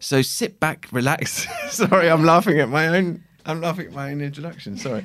So 0.00 0.22
sit 0.22 0.60
back, 0.60 0.88
relax. 0.92 1.46
Sorry, 1.70 2.08
I'm 2.08 2.24
laughing 2.24 2.60
at 2.60 2.68
my 2.68 2.88
own. 2.88 3.24
I'm 3.44 3.60
laughing 3.60 3.86
at 3.86 3.92
my 3.92 4.10
own 4.10 4.20
introduction. 4.20 4.76
Sorry. 4.76 5.04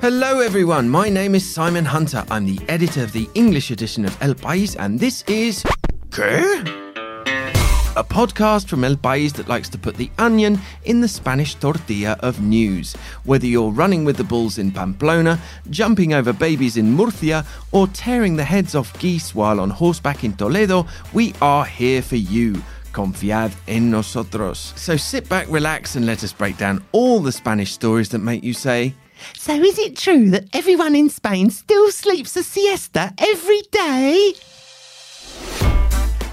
Hello, 0.00 0.40
everyone. 0.40 0.88
My 0.88 1.08
name 1.08 1.34
is 1.34 1.48
Simon 1.48 1.84
Hunter. 1.84 2.24
I'm 2.30 2.46
the 2.46 2.58
editor 2.68 3.02
of 3.02 3.12
the 3.12 3.28
English 3.34 3.70
edition 3.70 4.04
of 4.04 4.16
El 4.22 4.34
País, 4.34 4.76
and 4.78 4.98
this 4.98 5.24
is. 5.26 5.64
¿Qué? 6.10 6.87
A 7.98 8.04
podcast 8.04 8.68
from 8.68 8.84
El 8.84 8.94
País 8.94 9.32
that 9.32 9.48
likes 9.48 9.68
to 9.70 9.76
put 9.76 9.96
the 9.96 10.08
onion 10.18 10.60
in 10.84 11.00
the 11.00 11.08
Spanish 11.08 11.56
tortilla 11.56 12.16
of 12.20 12.40
news. 12.40 12.94
Whether 13.24 13.48
you're 13.48 13.72
running 13.72 14.04
with 14.04 14.16
the 14.16 14.22
bulls 14.22 14.58
in 14.58 14.70
Pamplona, 14.70 15.40
jumping 15.70 16.14
over 16.14 16.32
babies 16.32 16.76
in 16.76 16.94
Murcia, 16.94 17.44
or 17.72 17.88
tearing 17.88 18.36
the 18.36 18.44
heads 18.44 18.76
off 18.76 18.96
geese 19.00 19.34
while 19.34 19.58
on 19.58 19.70
horseback 19.70 20.22
in 20.22 20.32
Toledo, 20.34 20.86
we 21.12 21.34
are 21.42 21.64
here 21.64 22.00
for 22.00 22.14
you. 22.14 22.62
Confiad 22.92 23.52
en 23.66 23.90
nosotros. 23.90 24.72
So 24.76 24.96
sit 24.96 25.28
back, 25.28 25.48
relax, 25.48 25.96
and 25.96 26.06
let 26.06 26.22
us 26.22 26.32
break 26.32 26.56
down 26.56 26.84
all 26.92 27.18
the 27.18 27.32
Spanish 27.32 27.72
stories 27.72 28.10
that 28.10 28.20
make 28.20 28.44
you 28.44 28.54
say, 28.54 28.94
So 29.34 29.54
is 29.54 29.76
it 29.76 29.96
true 29.96 30.30
that 30.30 30.44
everyone 30.52 30.94
in 30.94 31.10
Spain 31.10 31.50
still 31.50 31.90
sleeps 31.90 32.36
a 32.36 32.44
siesta 32.44 33.12
every 33.18 33.62
day? 33.72 34.34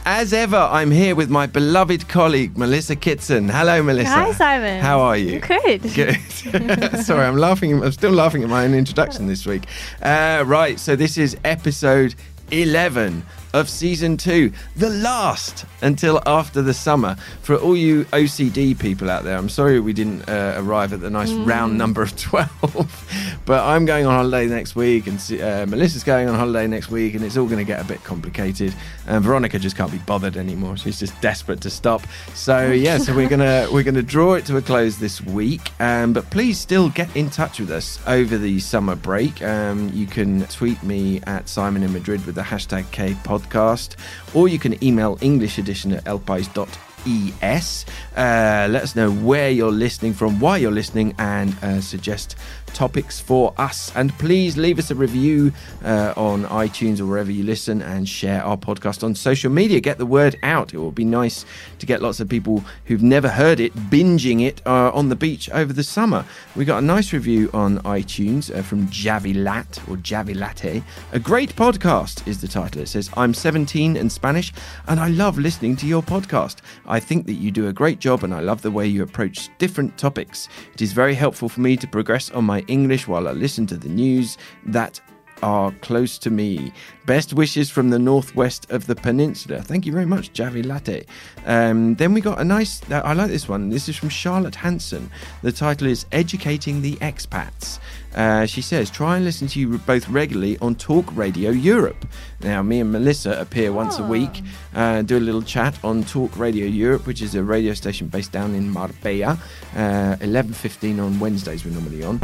As 0.08 0.34
ever, 0.34 0.58
I'm 0.58 0.92
here 0.92 1.16
with 1.16 1.32
my 1.32 1.48
beloved 1.48 2.08
colleague, 2.08 2.56
Melissa 2.60 2.96
Kitson. 2.96 3.50
Hello, 3.50 3.82
Melissa. 3.82 4.12
Hi, 4.12 4.32
Simon. 4.34 4.80
How 4.80 5.00
are 5.00 5.18
you? 5.18 5.40
Good. 5.40 5.82
Good. 5.96 6.20
Sorry, 7.04 7.26
I'm 7.26 7.38
laughing. 7.38 7.84
I'm 7.84 7.92
still 7.92 8.12
laughing 8.12 8.44
at 8.44 8.50
my 8.50 8.66
own 8.66 8.76
introduction 8.76 9.26
this 9.26 9.48
week. 9.48 9.64
Uh, 10.04 10.44
right, 10.46 10.80
so 10.80 10.96
this 10.96 11.18
is 11.18 11.36
episode 11.44 12.14
11 12.52 13.26
of 13.56 13.70
season 13.70 14.18
two, 14.18 14.52
the 14.76 14.90
last 14.90 15.66
until 15.82 16.22
after 16.26 16.62
the 16.62 16.74
summer. 16.74 17.16
For 17.42 17.56
all 17.56 17.76
you 17.76 18.04
OCD 18.06 18.78
people 18.78 19.10
out 19.10 19.24
there, 19.24 19.38
I'm 19.38 19.48
sorry 19.48 19.80
we 19.80 19.94
didn't 19.94 20.28
uh, 20.28 20.56
arrive 20.58 20.92
at 20.92 21.00
the 21.00 21.10
nice 21.10 21.32
round 21.32 21.78
number 21.78 22.02
of 22.02 22.20
12, 22.20 23.42
but 23.46 23.64
I'm 23.64 23.86
going 23.86 24.06
on 24.06 24.14
holiday 24.14 24.48
next 24.48 24.76
week, 24.76 25.08
and 25.08 25.16
uh, 25.42 25.66
Melissa's 25.68 26.04
going 26.04 26.28
on 26.28 26.36
holiday 26.36 26.68
next 26.68 26.90
week, 26.90 27.16
and 27.16 27.24
it's 27.24 27.38
all 27.38 27.46
going 27.46 27.60
to 27.60 27.64
get 27.66 27.80
a 27.80 27.86
bit 27.86 28.04
complicated. 28.04 28.76
And 29.08 29.24
Veronica 29.24 29.58
just 29.58 29.78
can't 29.78 29.92
be 29.92 30.00
bothered 30.00 30.36
anymore. 30.36 30.76
She's 30.76 31.00
just 31.00 31.20
desperate 31.22 31.62
to 31.62 31.70
stop. 31.70 32.02
So 32.34 32.72
yeah, 32.72 32.98
so 32.98 33.16
we're 33.16 33.30
gonna 33.30 33.68
we're 33.72 33.84
gonna 33.84 34.02
draw 34.02 34.34
it 34.34 34.46
to 34.48 34.58
a 34.58 34.62
close 34.62 34.98
this 34.98 35.22
week. 35.22 35.72
Um, 35.80 36.12
but 36.12 36.30
please 36.30 36.60
still 36.60 36.90
get 36.90 37.16
in 37.16 37.30
touch 37.30 37.60
with 37.60 37.72
us 37.72 38.00
over 38.08 38.38
the 38.38 38.60
summer 38.60 38.96
break. 38.96 39.42
Um, 39.42 39.90
you 39.94 40.08
can 40.08 40.46
tweet 40.48 40.82
me 40.84 41.22
at 41.28 41.48
Simon 41.48 41.84
in 41.84 41.94
Madrid 41.94 42.26
with 42.26 42.36
the 42.36 42.42
hashtag 42.42 42.90
K 42.92 43.16
podcast, 43.46 43.96
or 44.34 44.48
you 44.48 44.60
can 44.60 44.84
email 44.84 45.18
English 45.22 45.58
edition 45.58 45.94
at 45.94 46.04
elpais.es. 46.06 47.86
Uh, 48.16 48.68
let 48.70 48.84
us 48.84 48.96
know 48.96 49.12
where 49.12 49.50
you're 49.50 49.72
listening 49.72 50.14
from, 50.14 50.40
why 50.40 50.58
you're 50.58 50.72
listening, 50.72 51.14
and 51.18 51.56
uh, 51.64 51.82
suggest 51.82 52.36
topics 52.76 53.20
for 53.20 53.54
us. 53.58 53.92
And 53.96 54.14
please 54.20 54.58
leave 54.58 54.78
us 54.78 54.92
a 54.92 54.96
review 54.96 55.54
uh, 55.84 56.14
on 56.18 56.44
iTunes 56.46 57.00
or 57.00 57.06
wherever 57.06 57.32
you 57.32 57.44
listen 57.44 57.82
and 57.82 58.08
share 58.08 58.44
our 58.44 58.58
podcast 58.58 59.04
on 59.04 59.16
social 59.16 59.50
media. 59.50 59.80
Get 59.80 59.98
the 59.98 60.06
word 60.06 60.38
out. 60.44 60.74
It 60.74 60.78
will 60.78 60.92
be 60.92 61.06
nice 61.06 61.46
to 61.80 61.86
get 61.86 62.02
lots 62.02 62.20
of 62.20 62.28
people 62.28 62.64
who've 62.86 63.02
never 63.02 63.30
heard 63.30 63.60
it 63.60 63.74
binging 63.90 64.46
it 64.46 64.62
uh, 64.68 64.92
on 64.94 65.08
the 65.10 65.16
beach 65.16 65.50
over 65.52 65.72
the 65.72 65.84
summer. 65.84 66.26
We 66.56 66.66
got 66.66 66.84
a 66.84 66.86
nice 66.86 67.14
review 67.14 67.50
on 67.54 67.80
iTunes 67.80 68.54
uh, 68.54 68.62
from 68.62 68.88
Javilat 68.88 69.90
or 69.90 69.96
Javilate. 69.96 70.84
A 71.14 71.20
great 71.20 71.56
podcast 71.56 72.28
is 72.28 72.42
the 72.42 72.48
title. 72.48 72.82
It 72.82 72.90
says, 72.90 73.10
I'm 73.16 73.34
17 73.34 73.96
and 73.96 74.12
Spanish 74.12 74.52
and 74.88 75.00
I 75.00 75.08
love 75.08 75.40
listening 75.40 75.78
to 75.78 75.88
your 75.88 76.04
podcast. 76.04 76.58
I 76.86 77.00
think 77.00 77.26
that 77.28 77.34
you 77.34 77.52
do 77.52 77.70
a 77.70 77.74
great 77.74 78.00
job 78.00 78.26
and 78.26 78.34
I 78.34 78.42
love 78.42 78.62
the 78.62 78.72
way 78.72 78.86
you 78.86 79.02
approach 79.02 79.50
different 79.60 79.98
topics. 79.98 80.50
It 80.74 80.82
is 80.82 80.92
very 80.92 81.14
helpful 81.14 81.48
for 81.48 81.62
me 81.62 81.78
to 81.78 81.88
progress 81.88 82.32
on 82.32 82.44
my 82.44 82.65
English 82.68 83.08
while 83.08 83.28
I 83.28 83.32
listen 83.32 83.66
to 83.68 83.78
the 83.78 83.90
news 83.90 84.38
that 84.66 85.00
are 85.44 85.72
close 85.82 86.18
to 86.20 86.30
me. 86.30 86.72
Best 87.06 87.34
wishes 87.34 87.70
from 87.70 87.90
the 87.90 88.00
northwest 88.00 88.72
of 88.72 88.88
the 88.88 88.96
peninsula. 88.96 89.62
Thank 89.62 89.86
you 89.86 89.92
very 89.92 90.06
much, 90.06 90.34
Javi 90.34 90.66
Latte. 90.66 91.06
Um, 91.46 91.96
then 91.96 92.14
we 92.14 92.22
got 92.22 92.40
a 92.40 92.44
nice, 92.44 92.82
uh, 92.90 93.02
I 93.04 93.14
like 93.14 93.30
this 93.30 93.48
one. 93.48 93.70
This 93.70 93.90
is 93.90 93.96
from 93.96 94.10
Charlotte 94.10 94.56
Hanson. 94.56 95.12
The 95.42 95.52
title 95.52 95.88
is 95.88 96.06
Educating 96.12 96.82
the 96.82 96.96
Expats. 96.96 97.80
Uh, 98.16 98.46
she 98.46 98.62
says, 98.62 98.90
try 98.90 99.18
and 99.18 99.26
listen 99.26 99.48
to 99.48 99.60
you 99.60 99.78
both 99.80 100.08
regularly 100.10 100.58
on 100.60 100.74
Talk 100.76 101.06
Radio 101.16 101.52
Europe. 101.52 102.08
Now, 102.42 102.62
me 102.62 102.80
and 102.80 102.92
Melissa 102.92 103.40
appear 103.40 103.72
once 103.72 104.00
a 104.00 104.04
week, 104.04 104.42
uh, 104.74 105.02
do 105.02 105.18
a 105.18 105.20
little 105.20 105.42
chat 105.42 105.78
on 105.84 106.04
Talk 106.04 106.38
Radio 106.38 106.66
Europe, 106.66 107.08
which 107.08 107.22
is 107.22 107.36
a 107.36 107.44
radio 107.44 107.74
station 107.74 108.08
based 108.08 108.32
down 108.32 108.56
in 108.56 108.70
Marbella. 108.70 109.38
Uh, 109.76 110.16
11.15 110.22 111.04
on 111.04 111.20
Wednesdays 111.20 111.66
we're 111.66 111.72
normally 111.72 112.04
on. 112.04 112.22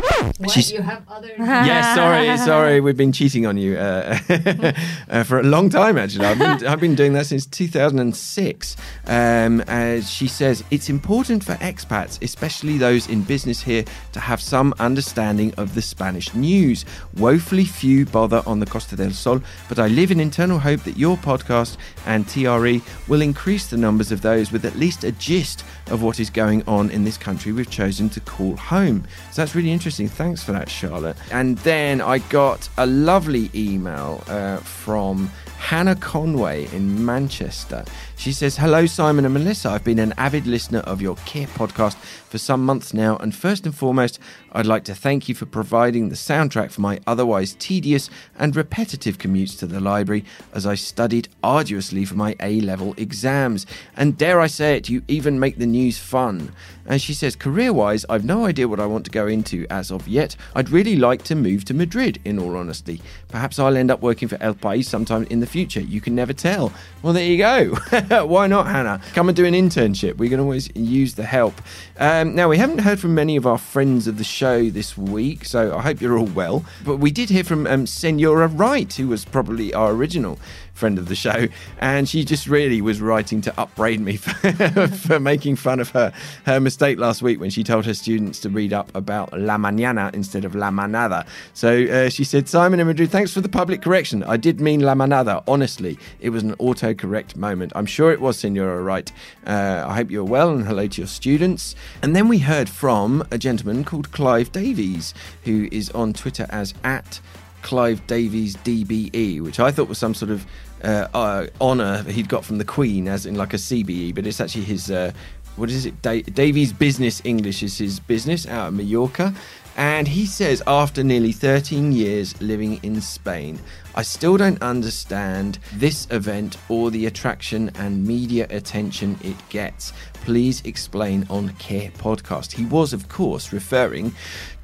She's- 0.49 0.71
you 0.71 0.81
have 0.81 1.03
other 1.09 1.27
yes, 1.37 1.95
sorry, 1.95 2.37
sorry. 2.37 2.79
We've 2.81 2.95
been 2.97 3.11
cheating 3.11 3.45
on 3.45 3.57
you 3.57 3.77
uh, 3.77 4.17
uh, 5.09 5.23
for 5.23 5.39
a 5.39 5.43
long 5.43 5.69
time, 5.69 5.97
actually. 5.97 6.25
I've 6.25 6.39
been, 6.39 6.67
I've 6.67 6.79
been 6.79 6.95
doing 6.95 7.13
that 7.13 7.25
since 7.25 7.45
2006. 7.45 8.77
Um, 9.07 9.61
as 9.61 10.09
she 10.09 10.27
says, 10.27 10.63
it's 10.71 10.89
important 10.89 11.43
for 11.43 11.53
expats, 11.55 12.21
especially 12.21 12.77
those 12.77 13.09
in 13.09 13.23
business 13.23 13.61
here, 13.61 13.83
to 14.13 14.19
have 14.19 14.41
some 14.41 14.73
understanding 14.79 15.53
of 15.55 15.73
the 15.75 15.80
Spanish 15.81 16.33
news. 16.33 16.85
Woefully 17.17 17.65
few 17.65 18.05
bother 18.05 18.43
on 18.45 18.59
the 18.59 18.65
Costa 18.65 18.95
del 18.95 19.11
Sol, 19.11 19.41
but 19.69 19.79
I 19.79 19.87
live 19.87 20.11
in 20.11 20.19
internal 20.19 20.59
hope 20.59 20.81
that 20.83 20.97
your 20.97 21.17
podcast 21.17 21.77
and 22.05 22.27
TRE 22.27 22.81
will 23.07 23.21
increase 23.21 23.67
the 23.67 23.77
numbers 23.77 24.11
of 24.11 24.21
those 24.21 24.51
with 24.51 24.65
at 24.65 24.75
least 24.75 25.03
a 25.03 25.11
gist 25.13 25.63
of 25.89 26.01
what 26.01 26.19
is 26.19 26.29
going 26.29 26.63
on 26.67 26.89
in 26.89 27.03
this 27.03 27.17
country 27.17 27.51
we've 27.51 27.69
chosen 27.69 28.09
to 28.09 28.19
call 28.19 28.55
home. 28.55 29.05
So 29.31 29.41
that's 29.41 29.55
really 29.55 29.71
interesting. 29.71 30.07
Thanks 30.07 30.43
for 30.43 30.51
that, 30.51 30.69
Charlotte. 30.69 31.17
And 31.31 31.57
then 31.59 32.01
I 32.01 32.19
got 32.19 32.69
a 32.77 32.85
lovely 32.85 33.49
email 33.53 34.23
uh, 34.27 34.57
from 34.57 35.31
Hannah 35.61 35.95
Conway 35.95 36.65
in 36.73 37.05
Manchester. 37.05 37.85
She 38.17 38.33
says, 38.33 38.57
Hello, 38.57 38.85
Simon 38.87 39.23
and 39.23 39.33
Melissa. 39.33 39.69
I've 39.69 39.83
been 39.83 39.99
an 39.99 40.13
avid 40.17 40.45
listener 40.45 40.79
of 40.79 41.01
your 41.01 41.15
Qué 41.17 41.47
podcast 41.47 41.95
for 42.31 42.37
some 42.37 42.65
months 42.65 42.93
now, 42.93 43.17
and 43.17 43.35
first 43.35 43.65
and 43.65 43.75
foremost, 43.75 44.19
I'd 44.53 44.65
like 44.65 44.83
to 44.85 44.95
thank 44.95 45.29
you 45.29 45.35
for 45.35 45.45
providing 45.45 46.09
the 46.09 46.15
soundtrack 46.15 46.71
for 46.71 46.81
my 46.81 46.99
otherwise 47.05 47.55
tedious 47.59 48.09
and 48.37 48.55
repetitive 48.55 49.17
commutes 49.17 49.57
to 49.59 49.67
the 49.67 49.79
library 49.79 50.25
as 50.53 50.65
I 50.65 50.75
studied 50.75 51.29
arduously 51.43 52.05
for 52.05 52.15
my 52.15 52.35
A 52.41 52.59
level 52.61 52.93
exams. 52.97 53.65
And 53.95 54.17
dare 54.17 54.41
I 54.41 54.47
say 54.47 54.77
it, 54.77 54.89
you 54.89 55.03
even 55.07 55.39
make 55.39 55.57
the 55.57 55.65
news 55.65 55.99
fun. 55.99 56.53
And 56.85 57.01
she 57.01 57.13
says, 57.13 57.35
career 57.35 57.71
wise, 57.71 58.05
I've 58.09 58.25
no 58.25 58.45
idea 58.45 58.67
what 58.67 58.79
I 58.79 58.85
want 58.85 59.05
to 59.05 59.11
go 59.11 59.27
into 59.27 59.67
as 59.69 59.91
of 59.91 60.07
yet. 60.07 60.35
I'd 60.55 60.69
really 60.69 60.95
like 60.95 61.23
to 61.23 61.35
move 61.35 61.63
to 61.65 61.73
Madrid, 61.73 62.19
in 62.25 62.39
all 62.39 62.57
honesty. 62.57 63.01
Perhaps 63.29 63.59
I'll 63.59 63.77
end 63.77 63.91
up 63.91 64.01
working 64.01 64.27
for 64.27 64.41
El 64.41 64.55
País 64.55 64.85
sometime 64.85 65.27
in 65.29 65.39
the 65.39 65.47
future. 65.51 65.81
You 65.81 66.01
can 66.01 66.15
never 66.15 66.33
tell. 66.33 66.71
Well, 67.03 67.13
there 67.13 67.25
you 67.25 67.37
go. 67.37 68.25
Why 68.25 68.47
not, 68.47 68.67
Hannah? 68.67 69.01
Come 69.13 69.27
and 69.29 69.35
do 69.35 69.45
an 69.45 69.53
internship. 69.53 70.17
We 70.17 70.29
can 70.29 70.39
always 70.39 70.69
use 70.75 71.15
the 71.15 71.23
help. 71.23 71.61
Um, 71.99 72.33
now, 72.33 72.49
we 72.49 72.57
haven't 72.57 72.79
heard 72.79 72.99
from 72.99 73.13
many 73.13 73.35
of 73.35 73.45
our 73.45 73.57
friends 73.57 74.07
of 74.07 74.17
the 74.17 74.23
show 74.23 74.69
this 74.69 74.97
week, 74.97 75.45
so 75.45 75.75
I 75.77 75.81
hope 75.81 76.01
you're 76.01 76.17
all 76.17 76.25
well. 76.25 76.63
But 76.83 76.97
we 76.97 77.11
did 77.11 77.29
hear 77.29 77.43
from 77.43 77.67
um, 77.67 77.85
Senora 77.85 78.47
Wright, 78.47 78.91
who 78.93 79.07
was 79.07 79.25
probably 79.25 79.73
our 79.73 79.91
original 79.91 80.39
friend 80.81 80.97
of 80.97 81.07
the 81.07 81.15
show, 81.15 81.47
and 81.77 82.09
she 82.09 82.25
just 82.25 82.47
really 82.47 82.81
was 82.81 82.99
writing 82.99 83.39
to 83.39 83.53
upbraid 83.61 83.99
me 84.01 84.17
for, 84.25 84.87
for 84.87 85.19
making 85.19 85.55
fun 85.55 85.79
of 85.79 85.91
her 85.91 86.11
her 86.47 86.59
mistake 86.59 86.97
last 86.97 87.21
week 87.21 87.39
when 87.39 87.51
she 87.51 87.63
told 87.63 87.85
her 87.85 87.93
students 87.93 88.39
to 88.39 88.49
read 88.49 88.73
up 88.73 88.89
about 88.95 89.31
La 89.39 89.57
Mañana 89.57 90.11
instead 90.15 90.43
of 90.43 90.55
La 90.55 90.71
Manada. 90.71 91.23
So 91.53 91.83
uh, 91.83 92.09
she 92.09 92.23
said, 92.23 92.49
Simon 92.49 92.79
and 92.79 92.87
Madrid, 92.87 93.11
thanks 93.11 93.31
for 93.31 93.41
the 93.41 93.47
public 93.47 93.83
correction. 93.83 94.23
I 94.23 94.37
did 94.37 94.59
mean 94.59 94.79
La 94.79 94.95
Manada. 94.95 95.43
Honestly, 95.47 95.99
it 96.19 96.31
was 96.31 96.41
an 96.41 96.55
autocorrect 96.55 97.35
moment. 97.35 97.71
I'm 97.75 97.85
sure 97.85 98.11
it 98.11 98.19
was, 98.19 98.39
Senora 98.39 98.81
Wright. 98.81 99.11
Uh, 99.45 99.85
I 99.87 99.93
hope 99.93 100.09
you're 100.09 100.23
well 100.23 100.49
and 100.49 100.65
hello 100.65 100.87
to 100.87 101.01
your 101.01 101.07
students. 101.07 101.75
And 102.01 102.15
then 102.15 102.27
we 102.27 102.39
heard 102.39 102.69
from 102.69 103.23
a 103.29 103.37
gentleman 103.37 103.83
called 103.83 104.11
Clive 104.11 104.51
Davies, 104.51 105.13
who 105.43 105.69
is 105.71 105.91
on 105.91 106.13
Twitter 106.13 106.47
as 106.49 106.73
at 106.83 107.19
Clive 107.61 108.05
Davies 108.07 108.55
DBE, 108.57 109.41
which 109.41 109.59
I 109.59 109.71
thought 109.71 109.87
was 109.87 109.97
some 109.97 110.13
sort 110.13 110.31
of 110.31 110.45
uh, 110.83 111.07
uh, 111.13 111.47
honour 111.59 112.03
he'd 112.03 112.29
got 112.29 112.45
from 112.45 112.57
the 112.57 112.65
Queen, 112.65 113.07
as 113.07 113.25
in 113.25 113.35
like 113.35 113.53
a 113.53 113.57
CBE, 113.57 114.15
but 114.15 114.25
it's 114.25 114.41
actually 114.41 114.63
his 114.63 114.89
uh, 114.91 115.11
what 115.55 115.69
is 115.69 115.85
it? 115.85 116.01
Da- 116.01 116.21
Davies 116.21 116.73
Business 116.73 117.21
English 117.25 117.61
is 117.63 117.77
his 117.77 117.99
business 117.99 118.47
out 118.47 118.69
of 118.69 118.73
Mallorca. 118.73 119.33
And 119.81 120.07
he 120.07 120.27
says, 120.27 120.61
after 120.67 121.03
nearly 121.03 121.31
13 121.31 121.91
years 121.91 122.39
living 122.39 122.79
in 122.83 123.01
Spain, 123.01 123.59
I 123.95 124.03
still 124.03 124.37
don't 124.37 124.61
understand 124.61 125.57
this 125.73 126.05
event 126.11 126.57
or 126.69 126.91
the 126.91 127.07
attraction 127.07 127.71
and 127.73 128.05
media 128.05 128.45
attention 128.51 129.17
it 129.23 129.37
gets. 129.49 129.91
Please 130.13 130.61
explain 130.65 131.25
on 131.31 131.49
Qué 131.53 131.91
Podcast. 131.93 132.51
He 132.51 132.63
was, 132.63 132.93
of 132.93 133.09
course, 133.09 133.51
referring 133.51 134.13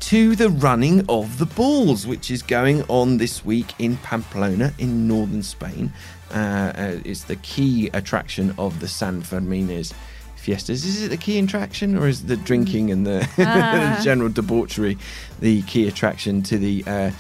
to 0.02 0.36
the 0.36 0.52
running 0.52 1.04
of 1.10 1.40
the 1.40 1.48
bulls, 1.48 2.06
which 2.06 2.30
is 2.30 2.44
going 2.44 2.84
on 2.84 3.18
this 3.18 3.44
week 3.44 3.74
in 3.80 3.98
Pamplona 3.98 4.72
in 4.78 5.08
northern 5.08 5.42
Spain. 5.42 5.92
Uh, 6.30 6.38
uh, 6.76 7.00
it's 7.04 7.24
the 7.24 7.38
key 7.38 7.90
attraction 7.92 8.54
of 8.60 8.82
the 8.82 8.88
San 8.88 9.24
Fermines 9.24 9.96
fiestas. 10.48 10.86
Is 10.86 11.04
it 11.04 11.10
the 11.10 11.18
key 11.18 11.38
attraction, 11.40 11.98
or 11.98 12.08
is 12.08 12.24
the 12.24 12.38
drinking 12.38 12.90
and 12.90 13.06
the, 13.06 13.28
Ah. 13.38 13.96
the 13.98 14.04
general 14.04 14.30
debauchery 14.30 14.98
the 15.42 15.62
key 15.64 15.88
attraction 15.90 16.42
to 16.44 16.58
the 16.58 16.84
uh, 16.88 17.12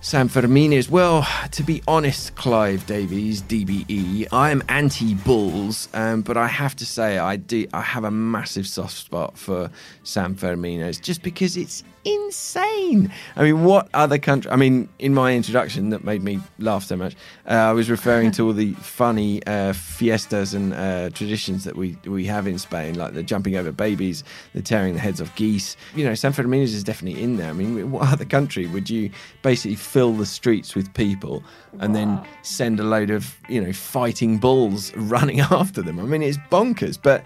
San 0.00 0.28
Fermines? 0.28 0.88
Well, 0.88 1.26
to 1.50 1.62
be 1.64 1.82
honest, 1.88 2.36
Clive 2.36 2.86
Davies, 2.86 3.42
DBE, 3.42 4.28
I 4.30 4.50
am 4.52 4.62
anti-bulls, 4.68 5.88
um, 5.94 6.22
but 6.22 6.36
I 6.36 6.46
have 6.46 6.76
to 6.76 6.86
say 6.86 7.18
I 7.18 7.34
do. 7.36 7.66
I 7.72 7.80
have 7.80 8.04
a 8.04 8.10
massive 8.12 8.68
soft 8.68 8.94
spot 8.94 9.36
for 9.36 9.68
San 10.04 10.36
Fermines 10.36 11.02
just 11.02 11.22
because 11.24 11.56
it's 11.56 11.82
insane. 12.04 13.12
I 13.36 13.42
mean, 13.42 13.64
what 13.64 13.88
other 13.94 14.18
country? 14.18 14.50
I 14.50 14.56
mean, 14.56 14.88
in 14.98 15.14
my 15.14 15.34
introduction 15.34 15.90
that 15.90 16.04
made 16.04 16.22
me 16.22 16.40
laugh 16.58 16.84
so 16.84 16.96
much, 16.96 17.14
uh, 17.48 17.54
I 17.54 17.72
was 17.72 17.90
referring 17.90 18.30
to 18.32 18.46
all 18.46 18.52
the 18.52 18.72
funny 18.74 19.44
uh, 19.46 19.72
fiestas 19.72 20.54
and 20.54 20.72
uh, 20.72 21.10
traditions 21.10 21.64
that 21.64 21.76
we 21.76 21.96
we 22.04 22.24
have 22.26 22.46
in 22.46 22.58
Spain, 22.58 22.94
like 22.94 23.14
the 23.14 23.22
jumping 23.22 23.56
over 23.56 23.72
babies, 23.72 24.24
the 24.54 24.62
tearing 24.62 24.94
the 24.94 25.00
heads 25.00 25.20
off 25.20 25.34
geese. 25.36 25.76
You 25.94 26.04
know, 26.04 26.14
San 26.14 26.32
Fermines 26.32 26.74
is 26.74 26.84
definitely 26.84 27.22
in 27.22 27.36
there. 27.36 27.50
I 27.50 27.52
mean, 27.52 27.90
what 27.90 28.08
other 28.08 28.24
country 28.24 28.66
would 28.66 28.90
you 28.90 29.10
basically 29.42 29.76
fill 29.76 30.12
the 30.12 30.26
streets 30.26 30.74
with 30.74 30.92
people 30.94 31.42
and 31.80 31.94
then 31.94 32.20
send 32.42 32.78
a 32.78 32.84
load 32.84 33.10
of 33.10 33.36
you 33.48 33.60
know 33.60 33.72
fighting 33.72 34.38
bulls 34.38 34.94
running 34.96 35.40
after 35.50 35.82
them? 35.82 35.98
I 35.98 36.02
mean, 36.02 36.22
it's 36.22 36.38
bonkers, 36.50 36.98
but 37.00 37.24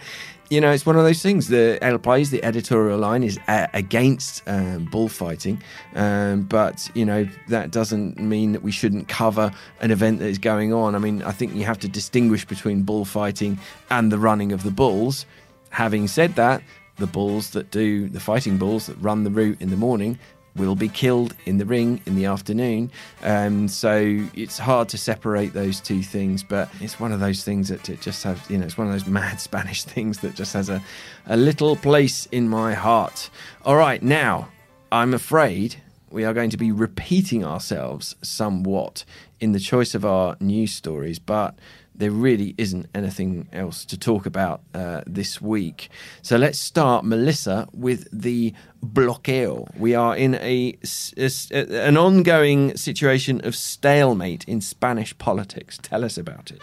you 0.51 0.61
know, 0.61 0.71
it's 0.71 0.87
one 0.87 0.97
of 0.97 1.05
those 1.05 1.23
things. 1.23 1.49
The 1.49 1.79
El 1.83 1.99
the 1.99 2.41
editorial 2.43 2.99
line, 2.99 3.23
is 3.23 3.39
uh, 3.49 3.67
against 3.75 4.43
um, 4.47 4.87
bullfighting, 4.87 5.63
um, 5.95 6.43
but 6.43 6.91
you 6.95 7.05
know 7.05 7.29
that 7.49 7.71
doesn't 7.71 8.19
mean 8.19 8.53
that 8.53 8.63
we 8.63 8.73
shouldn't 8.73 9.09
cover 9.09 9.53
an 9.81 9.91
event 9.91 10.21
that 10.21 10.27
is 10.27 10.39
going 10.39 10.73
on. 10.73 10.95
I 10.95 10.99
mean, 10.99 11.23
I 11.23 11.33
think 11.33 11.55
you 11.55 11.65
have 11.65 11.79
to 11.81 11.89
distinguish 11.89 12.45
between 12.45 12.83
bullfighting 12.83 13.59
and 13.91 14.11
the 14.11 14.19
running 14.19 14.53
of 14.53 14.63
the 14.63 14.71
bulls. 14.71 15.27
Having 15.71 16.09
said 16.09 16.35
that, 16.37 16.63
the 16.97 17.07
bulls 17.07 17.51
that 17.51 17.71
do 17.71 18.09
the 18.09 18.21
fighting 18.21 18.57
bulls 18.57 18.87
that 18.87 18.97
run 18.97 19.25
the 19.25 19.31
route 19.31 19.61
in 19.61 19.71
the 19.71 19.77
morning 19.77 20.19
will 20.57 20.75
be 20.75 20.89
killed 20.89 21.35
in 21.47 21.59
the 21.59 21.65
ring 21.65 22.01
in 22.07 22.17
the 22.17 22.25
afternoon. 22.25 22.91
Um, 23.23 23.69
so 23.69 24.27
it's 24.35 24.59
hard 24.59 24.89
to 24.91 24.99
separate 24.99 25.53
those 25.53 25.81
two 25.81 26.03
things, 26.03 26.43
but 26.43 26.69
it's 26.81 26.99
one 26.99 27.13
of 27.13 27.21
those 27.21 27.45
things 27.45 27.69
that 27.69 27.89
it 27.89 28.01
just 28.01 28.25
has, 28.25 28.39
you 28.51 28.59
know, 28.59 28.67
it's 28.67 28.77
one 28.77 28.87
of 28.87 28.93
those 28.93 29.07
mad 29.07 29.41
Spanish 29.49 29.85
things 29.85 30.19
that 30.21 30.35
just 30.35 30.53
has 30.53 30.69
a, 30.69 30.83
a 31.27 31.37
little 31.37 31.77
place 31.77 32.27
in 32.27 32.49
my 32.49 32.75
heart. 32.75 33.31
All 33.65 33.77
right, 33.77 34.03
now 34.03 34.49
I'm 34.91 35.15
afraid 35.15 35.77
we 36.11 36.25
are 36.25 36.33
going 36.33 36.51
to 36.51 36.57
be 36.57 36.73
repeating 36.73 37.45
ourselves 37.45 38.17
somewhat 38.23 39.05
in 39.41 39.53
the 39.53 39.61
choice 39.61 39.95
of 39.95 40.05
our 40.05 40.37
news 40.41 40.73
stories, 40.73 41.19
but 41.19 41.55
there 41.99 42.11
really 42.11 42.55
isn't 42.57 42.87
anything 42.95 43.49
else 43.53 43.85
to 43.85 43.99
talk 43.99 44.25
about 44.25 44.63
uh, 44.73 45.03
this 45.07 45.41
week. 45.43 45.91
So 46.23 46.37
let's 46.37 46.59
start, 46.59 47.05
Melissa, 47.05 47.69
with 47.73 48.09
the 48.13 48.55
bloqueo. 48.85 49.67
We 49.77 49.95
are 49.95 50.17
in 50.17 50.35
a, 50.37 50.79
a- 51.17 51.87
an 51.87 51.97
ongoing 51.97 52.77
situation 52.77 53.45
of 53.45 53.55
stalemate 53.55 54.45
in 54.47 54.61
Spanish 54.61 55.17
politics. 55.19 55.79
Tell 55.83 56.05
us 56.05 56.17
about 56.17 56.51
it. 56.51 56.63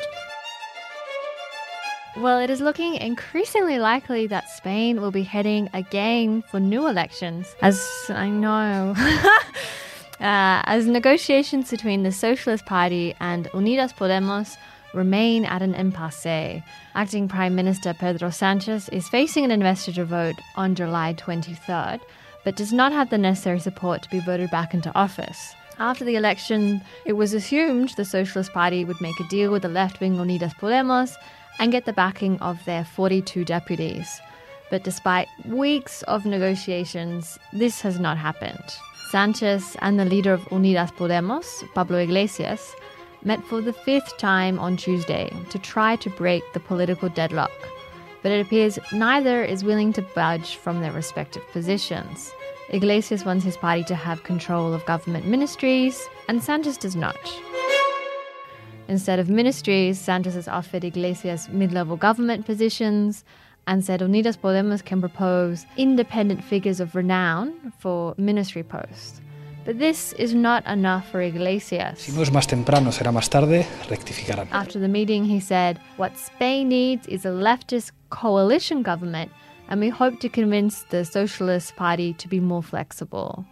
Well, 2.18 2.40
it 2.40 2.50
is 2.50 2.62
looking 2.62 2.96
increasingly 2.96 3.78
likely 3.78 4.26
that 4.28 4.50
Spain 4.50 5.02
will 5.02 5.12
be 5.12 5.24
heading 5.24 5.70
again 5.74 6.44
for 6.50 6.62
new 6.62 6.88
elections. 6.88 7.54
As 7.62 7.86
I 8.10 8.30
know. 8.30 8.96
Uh, 10.18 10.64
as 10.64 10.86
negotiations 10.88 11.70
between 11.70 12.04
the 12.04 12.12
Socialist 12.12 12.66
Party 12.66 13.14
and 13.20 13.48
Unidas 13.52 13.94
Podemos 13.94 14.56
remain 14.95 15.45
at 15.45 15.62
an 15.62 15.75
impasse, 15.75 16.63
acting 16.95 17.27
Prime 17.27 17.53
Minister 17.53 17.94
Pedro 17.94 18.30
Sanchez 18.30 18.89
is 18.89 19.09
facing 19.09 19.45
an 19.45 19.51
investiture 19.51 20.06
vote 20.06 20.36
on 20.56 20.74
July 20.74 21.13
23rd, 21.13 22.00
but 22.44 22.56
does 22.56 22.74
not 22.74 22.92
have 22.92 23.09
the 23.09 23.18
necessary 23.18 23.59
support 23.59 24.01
to 24.01 24.09
be 24.09 24.19
voted 24.19 24.50
back 24.50 24.74
into 24.74 24.95
office. 24.95 25.53
After 25.77 26.06
the 26.06 26.15
election, 26.15 26.81
it 27.06 27.13
was 27.13 27.33
assumed 27.33 27.89
the 27.89 28.06
Socialist 28.06 28.53
Party 28.53 28.86
would 28.86 29.01
make 29.01 29.19
a 29.19 29.27
deal 29.27 29.51
with 29.51 29.63
the 29.63 29.69
left 29.69 30.00
wing 30.00 30.15
Unidas 30.15 30.56
Podemos 30.56 31.15
and 31.59 31.71
get 31.71 31.86
the 31.86 31.94
backing 31.94 32.39
of 32.39 32.63
their 32.65 32.86
42 32.86 33.44
deputies. 33.44 34.21
But 34.71 34.83
despite 34.83 35.27
weeks 35.45 36.01
of 36.03 36.25
negotiations, 36.25 37.38
this 37.51 37.81
has 37.81 38.00
not 38.00 38.18
happened. 38.18 38.63
Sanchez 39.12 39.75
and 39.80 40.00
the 40.00 40.06
leader 40.06 40.33
of 40.33 40.41
Unidas 40.45 40.91
Podemos, 40.91 41.45
Pablo 41.74 41.98
Iglesias, 41.98 42.74
met 43.25 43.44
for 43.44 43.60
the 43.60 43.74
fifth 43.74 44.18
time 44.18 44.60
on 44.60 44.77
Tuesday 44.77 45.31
to 45.50 45.60
try 45.60 45.95
to 45.98 46.10
break 46.12 46.44
the 46.54 46.60
political 46.60 47.10
deadlock. 47.10 47.51
But 48.22 48.31
it 48.31 48.45
appears 48.45 48.80
neither 48.94 49.44
is 49.44 49.63
willing 49.63 49.92
to 49.94 50.01
budge 50.01 50.56
from 50.56 50.81
their 50.81 50.92
respective 50.92 51.44
positions. 51.51 52.31
Iglesias 52.69 53.25
wants 53.25 53.44
his 53.44 53.57
party 53.57 53.83
to 53.86 53.95
have 53.95 54.24
control 54.24 54.74
of 54.74 54.86
government 54.86 55.27
ministries, 55.27 56.07
and 56.27 56.42
Sanchez 56.42 56.77
does 56.77 56.95
not. 56.95 57.18
Instead 58.88 59.19
of 59.19 59.30
ministries, 59.30 60.00
Sanchez 60.00 60.36
has 60.36 60.48
offered 60.48 60.83
Iglesias 60.83 61.50
mid 61.50 61.72
level 61.72 61.95
government 61.95 62.45
positions 62.45 63.24
and 63.68 63.83
said 63.83 64.00
Unidas 64.00 64.38
Podemos 64.38 64.83
can 64.83 65.00
propose 65.00 65.66
independent 65.77 66.44
figures 66.44 66.80
of 66.80 66.95
renown 66.95 67.74
for 67.80 68.13
ministry 68.18 68.63
posts. 68.63 69.22
But 69.65 69.79
this 69.79 70.13
is 70.13 70.35
not 70.35 70.63
enough 70.67 71.09
for 71.09 71.21
Iglesias. 71.21 72.00
Si 72.00 72.12
no 72.12 72.21
es 72.21 72.31
más 72.31 72.45
temprano, 72.45 72.91
será 72.91 73.12
más 73.12 73.29
tarde, 73.29 73.65
rectificarán. 73.89 74.47
After 74.51 74.79
the 74.79 74.88
meeting, 74.88 75.25
he 75.25 75.39
said, 75.39 75.79
What 75.97 76.12
Spain 76.17 76.69
needs 76.69 77.07
is 77.07 77.25
a 77.25 77.31
leftist 77.31 77.89
coalition 78.12 78.83
government, 78.83 79.31
and 79.67 79.81
we 79.81 79.89
hope 79.89 80.19
to 80.19 80.29
convince 80.29 80.83
the 80.91 81.03
Socialist 81.03 81.75
Party 81.75 82.13
to 82.13 82.27
be 82.27 82.39
more 82.39 82.62
flexible. 82.62 83.44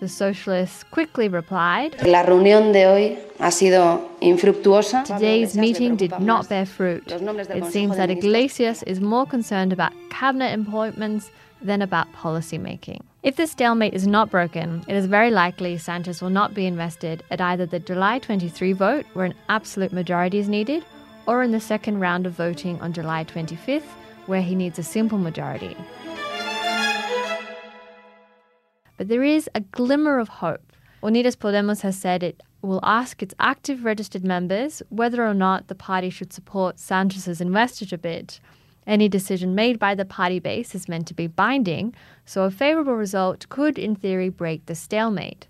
The 0.00 0.08
Socialists 0.08 0.84
quickly 0.84 1.28
replied, 1.28 1.96
La 2.02 2.22
reunión 2.22 2.72
de 2.72 2.86
hoy 2.86 3.18
ha 3.38 3.50
sido 3.50 4.08
infructuosa. 4.22 5.04
Today's 5.04 5.54
meeting 5.54 5.96
did 5.96 6.18
not 6.18 6.48
bear 6.48 6.64
fruit. 6.64 7.04
It 7.12 7.70
seems 7.70 7.98
that 7.98 8.08
Iglesias 8.08 8.82
is 8.84 9.02
more 9.02 9.26
concerned 9.26 9.74
about 9.74 9.92
cabinet 10.08 10.58
appointments 10.58 11.30
than 11.64 11.82
about 11.82 12.12
policy 12.12 12.58
making. 12.58 13.04
If 13.22 13.36
the 13.36 13.46
stalemate 13.46 13.94
is 13.94 14.06
not 14.06 14.30
broken, 14.30 14.84
it 14.88 14.96
is 14.96 15.06
very 15.06 15.30
likely 15.30 15.78
Sanchez 15.78 16.20
will 16.20 16.30
not 16.30 16.54
be 16.54 16.66
invested 16.66 17.22
at 17.30 17.40
either 17.40 17.66
the 17.66 17.78
July 17.78 18.18
23 18.18 18.72
vote, 18.72 19.06
where 19.14 19.26
an 19.26 19.34
absolute 19.48 19.92
majority 19.92 20.38
is 20.38 20.48
needed, 20.48 20.84
or 21.26 21.42
in 21.42 21.52
the 21.52 21.60
second 21.60 22.00
round 22.00 22.26
of 22.26 22.32
voting 22.32 22.80
on 22.80 22.92
July 22.92 23.24
25th, 23.24 23.82
where 24.26 24.42
he 24.42 24.54
needs 24.54 24.78
a 24.78 24.82
simple 24.82 25.18
majority. 25.18 25.76
But 28.96 29.08
there 29.08 29.22
is 29.22 29.48
a 29.54 29.60
glimmer 29.60 30.18
of 30.18 30.28
hope. 30.28 30.72
Unidas 31.02 31.36
Podemos 31.36 31.80
has 31.82 31.98
said 31.98 32.22
it 32.22 32.42
will 32.62 32.80
ask 32.82 33.22
its 33.22 33.34
active 33.40 33.84
registered 33.84 34.24
members 34.24 34.82
whether 34.88 35.26
or 35.26 35.34
not 35.34 35.66
the 35.66 35.74
party 35.74 36.10
should 36.10 36.32
support 36.32 36.78
Sanchez's 36.78 37.40
investiture 37.40 37.98
bid. 37.98 38.38
Any 38.86 39.08
decision 39.08 39.54
made 39.54 39.78
by 39.78 39.94
the 39.94 40.04
party 40.04 40.38
base 40.38 40.74
is 40.74 40.88
meant 40.88 41.06
to 41.08 41.14
be 41.14 41.26
binding, 41.26 41.94
so 42.24 42.42
a 42.42 42.50
favourable 42.50 42.96
result 42.96 43.48
could, 43.48 43.78
in 43.78 43.94
theory, 43.94 44.28
break 44.28 44.66
the 44.66 44.74
stalemate. 44.74 45.46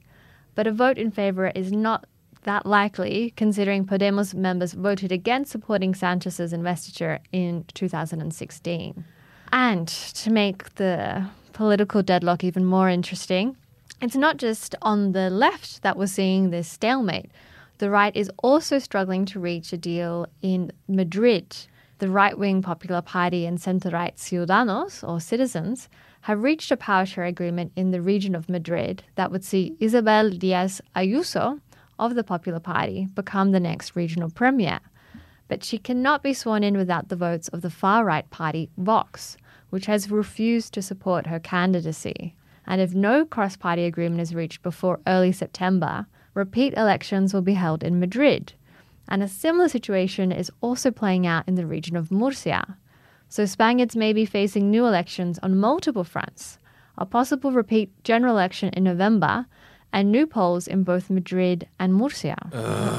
But 0.55 0.67
a 0.67 0.73
vote 0.73 0.99
in 0.99 1.11
favour 1.11 1.49
is 1.55 1.73
not 1.73 2.05
that 2.43 2.67
likely, 2.67 3.33
considering 3.37 3.87
Podemos 3.87 4.35
members 4.35 4.73
voted 4.73 5.12
against 5.12 5.53
supporting 5.53 5.95
Sanchez's 5.95 6.53
investiture 6.53 7.21
in 7.31 7.65
2016. 7.75 9.05
And 9.53 9.89
to 9.89 10.31
make 10.31 10.75
the 10.75 11.27
political 11.53 12.03
deadlock 12.03 12.43
even 12.43 12.65
more 12.65 12.89
interesting, 12.89 13.57
it's 14.01 14.17
not 14.17 14.37
just 14.39 14.75
on 14.83 15.12
the 15.12 15.31
left 15.31 15.83
that 15.83 15.97
we're 15.97 16.07
seeing 16.07 16.51
this 16.51 16.69
stalemate. 16.69 17.31
The 17.79 17.91
right 17.91 18.15
is 18.17 18.31
also 18.43 18.79
struggling 18.79 19.25
to 19.27 19.41
reach 19.41 19.73
a 19.73 19.77
deal 19.77 20.27
in 20.43 20.73
Madrid. 20.89 21.57
The 22.02 22.11
right 22.11 22.37
wing 22.37 22.62
Popular 22.62 23.00
Party 23.00 23.47
and 23.47 23.61
centre 23.61 23.90
right 23.90 24.16
Ciudadanos, 24.16 25.09
or 25.09 25.21
citizens, 25.21 25.88
have 26.23 26.42
reached 26.42 26.73
a 26.73 26.76
power 26.76 27.06
share 27.06 27.26
agreement 27.26 27.71
in 27.76 27.92
the 27.92 28.02
region 28.02 28.35
of 28.35 28.49
Madrid 28.49 29.04
that 29.14 29.30
would 29.30 29.44
see 29.44 29.76
Isabel 29.78 30.30
Diaz 30.30 30.80
Ayuso 30.97 31.61
of 32.00 32.16
the 32.16 32.25
Popular 32.25 32.59
Party 32.59 33.06
become 33.14 33.52
the 33.52 33.61
next 33.61 33.94
regional 33.94 34.30
premier. 34.30 34.80
But 35.47 35.62
she 35.62 35.78
cannot 35.78 36.25
be 36.25 36.35
sworn 36.35 36.64
in 36.64 36.76
without 36.76 37.09
the 37.09 37.14
votes 37.14 37.47
of 37.47 37.61
the 37.61 37.71
far 37.71 38.04
right 38.04 38.28
party 38.30 38.68
Vox. 38.76 39.37
which 39.71 39.87
has 39.87 40.11
refused 40.11 40.75
to 40.75 40.82
support 40.82 41.28
her 41.28 41.38
candidacy. 41.38 42.35
And 42.66 42.80
if 42.80 42.94
no 42.94 43.25
cross 43.25 43.54
party 43.54 43.85
agreement 43.85 44.23
is 44.23 44.35
reached 44.35 44.64
before 44.64 44.99
early 45.06 45.30
September, 45.30 46.06
repeat 46.35 46.75
elections 46.76 47.32
will 47.32 47.42
be 47.42 47.54
held 47.54 47.85
in 47.85 48.00
Madrid. 48.00 48.54
And 49.09 49.23
a 49.23 49.28
similar 49.28 49.68
situation 49.68 50.32
is 50.32 50.50
also 50.61 50.90
playing 50.90 51.26
out 51.26 51.47
in 51.49 51.54
the 51.56 51.66
region 51.66 51.97
of 51.97 52.11
Murcia. 52.11 52.76
So 53.28 53.44
Spaniards 53.47 53.97
may 53.97 54.12
be 54.12 54.25
facing 54.26 54.71
new 54.71 54.87
elections 54.87 55.38
on 55.42 55.56
multiple 55.59 56.04
fronts 56.04 56.59
a 56.99 57.06
possible 57.06 57.52
repeat 57.52 57.90
general 58.04 58.35
election 58.37 58.68
in 58.75 58.85
November, 58.85 59.47
and 59.94 60.12
new 60.12 60.26
polls 60.26 60.68
in 60.68 60.82
both 60.85 61.09
Madrid 61.11 61.66
and 61.78 61.94
Murcia. 61.94 62.37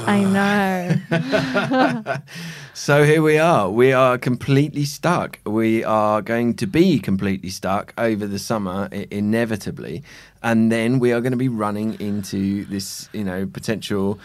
I 0.07 0.23
know. 0.23 2.17
So 2.75 3.03
here 3.03 3.21
we 3.21 3.37
are. 3.37 3.69
We 3.69 3.93
are 3.93 4.17
completely 4.17 4.83
stuck. 4.85 5.39
We 5.45 5.83
are 5.83 6.23
going 6.23 6.55
to 6.55 6.65
be 6.65 6.97
completely 6.99 7.49
stuck 7.51 7.93
over 7.99 8.25
the 8.25 8.39
summer, 8.39 8.89
i- 8.91 9.05
inevitably. 9.11 10.03
And 10.43 10.71
then 10.71 10.99
we 10.99 11.13
are 11.13 11.21
going 11.21 11.31
to 11.31 11.37
be 11.37 11.49
running 11.49 11.99
into 11.99 12.65
this, 12.65 13.09
you 13.13 13.23
know, 13.23 13.45
potential 13.45 14.19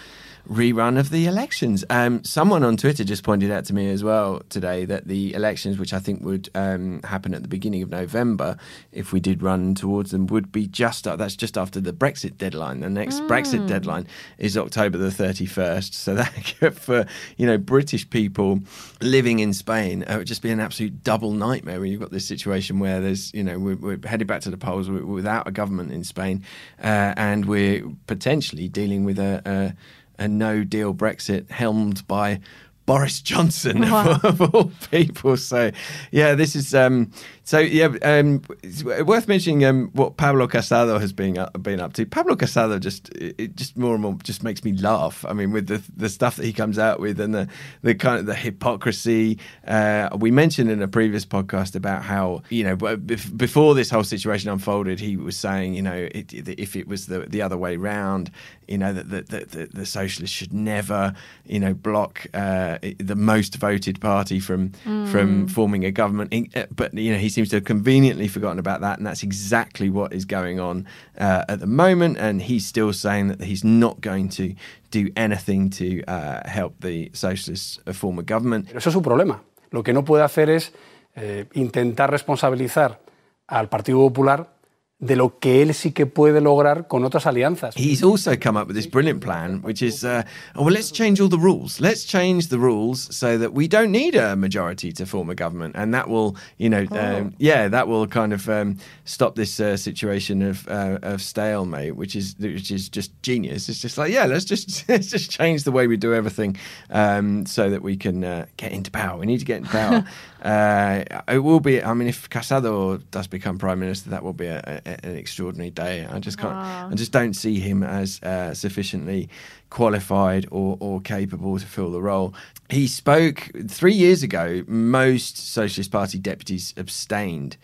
rerun 0.48 0.98
of 0.98 1.10
the 1.10 1.26
elections. 1.26 1.84
Um, 1.90 2.24
someone 2.24 2.64
on 2.64 2.76
Twitter 2.76 3.04
just 3.04 3.22
pointed 3.22 3.50
out 3.50 3.66
to 3.66 3.74
me 3.74 3.90
as 3.90 4.02
well 4.02 4.40
today 4.48 4.86
that 4.86 5.06
the 5.06 5.34
elections, 5.34 5.78
which 5.78 5.92
I 5.92 5.98
think 5.98 6.22
would 6.22 6.48
um, 6.54 7.02
happen 7.02 7.34
at 7.34 7.42
the 7.42 7.48
beginning 7.48 7.82
of 7.82 7.90
November, 7.90 8.56
if 8.90 9.12
we 9.12 9.20
did 9.20 9.42
run 9.42 9.74
towards 9.74 10.10
them, 10.10 10.26
would 10.28 10.50
be 10.50 10.66
just 10.66 11.04
that's 11.04 11.36
just 11.36 11.58
after 11.58 11.80
the 11.80 11.92
Brexit 11.92 12.38
deadline. 12.38 12.80
The 12.80 12.88
next 12.88 13.20
Brexit 13.22 13.68
deadline 13.68 14.06
is 14.38 14.56
October 14.56 14.96
the 14.96 15.10
thirty 15.10 15.46
first. 15.46 15.94
So 15.94 16.14
that 16.14 16.32
for 16.74 17.06
you 17.36 17.46
know 17.46 17.58
British 17.58 18.08
people 18.08 18.60
living 19.00 19.40
in 19.40 19.52
Spain, 19.52 20.04
uh, 20.08 20.14
it 20.14 20.18
would 20.18 20.26
just 20.26 20.42
be 20.42 20.50
an 20.50 20.60
absolute 20.60 21.02
double 21.02 21.32
nightmare 21.32 21.80
when 21.80 21.90
you've 21.90 22.00
got 22.00 22.10
this 22.10 22.26
situation 22.26 22.78
where 22.78 23.00
there's 23.00 23.32
you 23.34 23.44
know 23.44 23.58
we're, 23.58 23.76
we're 23.76 23.98
headed 24.06 24.26
back 24.26 24.40
to 24.42 24.50
the 24.50 24.56
polls 24.56 24.88
without 24.88 25.46
a 25.46 25.50
government 25.50 25.92
in 25.92 26.04
Spain, 26.08 26.42
uh, 26.82 27.14
and 27.16 27.44
we're 27.44 27.84
potentially 28.06 28.68
dealing 28.68 29.04
with 29.04 29.18
a. 29.18 29.42
a 29.46 29.76
a 30.20 30.26
no 30.26 30.64
deal 30.64 30.92
Brexit 30.92 31.48
helmed 31.48 32.04
by 32.08 32.40
Boris 32.88 33.20
Johnson 33.20 33.82
Wow. 33.82 34.18
of 34.24 34.40
all 34.40 34.72
people. 34.90 35.36
So, 35.36 35.70
yeah, 36.10 36.34
this 36.34 36.56
is 36.56 36.74
um, 36.74 37.12
so 37.44 37.58
yeah. 37.58 37.88
Um, 38.02 38.42
it's 38.62 38.82
worth 38.82 39.28
mentioning 39.28 39.64
um, 39.66 39.90
what 39.92 40.16
Pablo 40.16 40.46
Casado 40.46 40.98
has 40.98 41.12
been 41.12 41.36
up, 41.36 41.62
been 41.62 41.80
up 41.80 41.92
to. 41.94 42.06
Pablo 42.06 42.34
Casado 42.34 42.80
just 42.80 43.10
it 43.10 43.34
it 43.38 43.56
just 43.56 43.76
more 43.76 43.92
and 43.94 44.02
more 44.02 44.16
just 44.22 44.42
makes 44.42 44.64
me 44.64 44.72
laugh. 44.72 45.24
I 45.26 45.34
mean, 45.34 45.52
with 45.52 45.66
the 45.66 45.82
the 45.96 46.08
stuff 46.08 46.36
that 46.36 46.46
he 46.46 46.52
comes 46.52 46.78
out 46.78 46.98
with 46.98 47.20
and 47.20 47.34
the 47.34 47.46
the 47.82 47.94
kind 47.94 48.20
of 48.20 48.26
the 48.26 48.34
hypocrisy. 48.34 49.38
Uh, 49.66 50.08
we 50.16 50.30
mentioned 50.30 50.70
in 50.70 50.80
a 50.80 50.88
previous 50.88 51.26
podcast 51.26 51.76
about 51.76 52.02
how 52.02 52.42
you 52.48 52.64
know 52.64 52.76
before 52.96 53.74
this 53.74 53.90
whole 53.90 54.04
situation 54.04 54.50
unfolded, 54.50 54.98
he 54.98 55.16
was 55.16 55.36
saying 55.36 55.74
you 55.74 55.82
know 55.82 56.08
it, 56.14 56.32
if 56.32 56.74
it 56.74 56.88
was 56.88 57.06
the 57.06 57.20
the 57.20 57.42
other 57.42 57.58
way 57.58 57.76
round, 57.76 58.30
you 58.68 58.78
know 58.78 58.92
that 58.92 59.08
the, 59.08 59.22
the, 59.22 59.44
the, 59.46 59.68
the 59.72 59.86
socialists 59.86 60.36
should 60.36 60.52
never 60.52 61.14
you 61.44 61.58
know 61.58 61.74
block 61.74 62.26
uh, 62.34 62.78
the 62.98 63.16
most 63.16 63.56
voted 63.56 64.00
party 64.00 64.40
from 64.40 64.72
from 65.10 65.48
forming 65.48 65.84
a 65.84 65.90
government. 65.90 66.32
Uh, 66.54 66.66
But 66.74 66.94
you 66.94 67.12
know 67.12 67.18
he 67.18 67.28
seems 67.28 67.48
to 67.50 67.56
have 67.56 67.64
conveniently 67.64 68.28
forgotten 68.28 68.58
about 68.58 68.80
that, 68.80 68.98
and 68.98 69.06
that's 69.06 69.22
exactly 69.22 69.90
what 69.90 70.12
is 70.12 70.24
going 70.24 70.60
on 70.60 70.86
uh, 71.20 71.44
at 71.48 71.60
the 71.60 71.66
moment. 71.66 72.18
And 72.18 72.42
he's 72.42 72.66
still 72.66 72.92
saying 72.92 73.28
that 73.28 73.42
he's 73.42 73.64
not 73.64 74.00
going 74.00 74.28
to 74.30 74.54
do 74.90 75.10
anything 75.16 75.70
to 75.70 76.02
uh, 76.06 76.48
help 76.48 76.80
the 76.80 77.10
socialists 77.12 77.78
uh, 77.86 77.92
form 77.92 78.18
a 78.18 78.22
government. 78.22 78.66
Pero 78.66 78.78
eso 78.78 78.90
es 78.90 78.94
su 78.94 79.02
problema. 79.02 79.42
Lo 79.70 79.82
que 79.82 79.92
no 79.92 80.02
puede 80.04 80.24
hacer 80.24 80.48
es 80.50 80.72
eh, 81.14 81.46
intentar 81.54 82.10
responsabilizar 82.10 83.00
al 83.46 83.68
Partido 83.68 83.98
Popular 83.98 84.57
de 85.00 85.14
lo 85.14 85.38
que 85.38 85.62
él 85.62 85.74
sí 85.74 85.92
que 85.92 86.06
puede 86.06 86.40
lograr 86.40 86.88
con 86.88 87.04
otras 87.04 87.26
alianzas. 87.26 87.74
He's 87.76 88.02
also 88.02 88.36
come 88.36 88.56
up 88.56 88.66
with 88.66 88.74
this 88.74 88.86
brilliant 88.86 89.20
plan, 89.20 89.62
which 89.62 89.80
is, 89.80 90.02
uh, 90.02 90.24
oh, 90.56 90.64
well, 90.64 90.74
let's 90.74 90.90
change 90.90 91.20
all 91.20 91.28
the 91.28 91.38
rules. 91.38 91.80
Let's 91.80 92.04
change 92.04 92.48
the 92.48 92.58
rules 92.58 93.14
so 93.14 93.38
that 93.38 93.52
we 93.52 93.68
don't 93.68 93.92
need 93.92 94.16
a 94.16 94.34
majority 94.34 94.90
to 94.92 95.06
form 95.06 95.30
a 95.30 95.36
government, 95.36 95.76
and 95.76 95.94
that 95.94 96.08
will, 96.08 96.36
you 96.56 96.68
know, 96.68 96.84
um, 96.90 97.32
yeah, 97.38 97.68
that 97.68 97.86
will 97.86 98.08
kind 98.08 98.32
of 98.32 98.48
um, 98.48 98.78
stop 99.04 99.36
this 99.36 99.60
uh, 99.60 99.76
situation 99.76 100.42
of 100.42 100.66
uh, 100.66 100.98
of 101.02 101.22
stalemate, 101.22 101.94
which 101.94 102.16
is 102.16 102.34
which 102.38 102.72
is 102.72 102.88
just 102.88 103.12
genius. 103.22 103.68
It's 103.68 103.80
just 103.80 103.98
like, 103.98 104.12
yeah, 104.12 104.26
let's 104.26 104.44
just 104.44 104.88
let's 104.88 105.06
just 105.06 105.30
change 105.30 105.62
the 105.62 105.72
way 105.72 105.86
we 105.86 105.96
do 105.96 106.12
everything, 106.12 106.56
um, 106.90 107.46
so 107.46 107.70
that 107.70 107.82
we 107.82 107.96
can 107.96 108.24
uh, 108.24 108.46
get 108.56 108.72
into 108.72 108.90
power. 108.90 109.16
We 109.18 109.26
need 109.26 109.38
to 109.38 109.44
get 109.44 109.58
into 109.58 109.70
power. 109.70 110.04
uh, 110.42 111.04
it 111.28 111.38
will 111.38 111.60
be. 111.60 111.82
I 111.82 111.94
mean, 111.94 112.08
if 112.08 112.30
Casado 112.30 113.02
does 113.10 113.26
become 113.26 113.58
prime 113.58 113.80
minister, 113.80 114.10
that 114.10 114.22
will 114.22 114.32
be 114.32 114.46
a, 114.46 114.82
a, 114.86 115.06
an 115.06 115.16
extraordinary 115.16 115.70
day. 115.70 116.06
I 116.06 116.18
just 116.18 116.38
can't. 116.38 116.54
I 116.54 116.94
just 116.94 117.12
don't 117.12 117.34
see 117.34 117.58
him 117.58 117.82
as 117.82 118.22
uh, 118.22 118.54
sufficiently 118.54 119.28
qualified 119.70 120.46
or, 120.50 120.76
or 120.80 121.00
capable 121.00 121.58
to 121.58 121.66
fill 121.66 121.90
the 121.90 122.00
role. 122.00 122.34
He 122.70 122.86
spoke 122.86 123.50
three 123.68 123.94
years 123.94 124.22
ago. 124.22 124.62
Most 124.66 125.36
Socialist 125.36 125.90
Party 125.90 126.18
deputies 126.18 126.72
abstained 126.76 127.56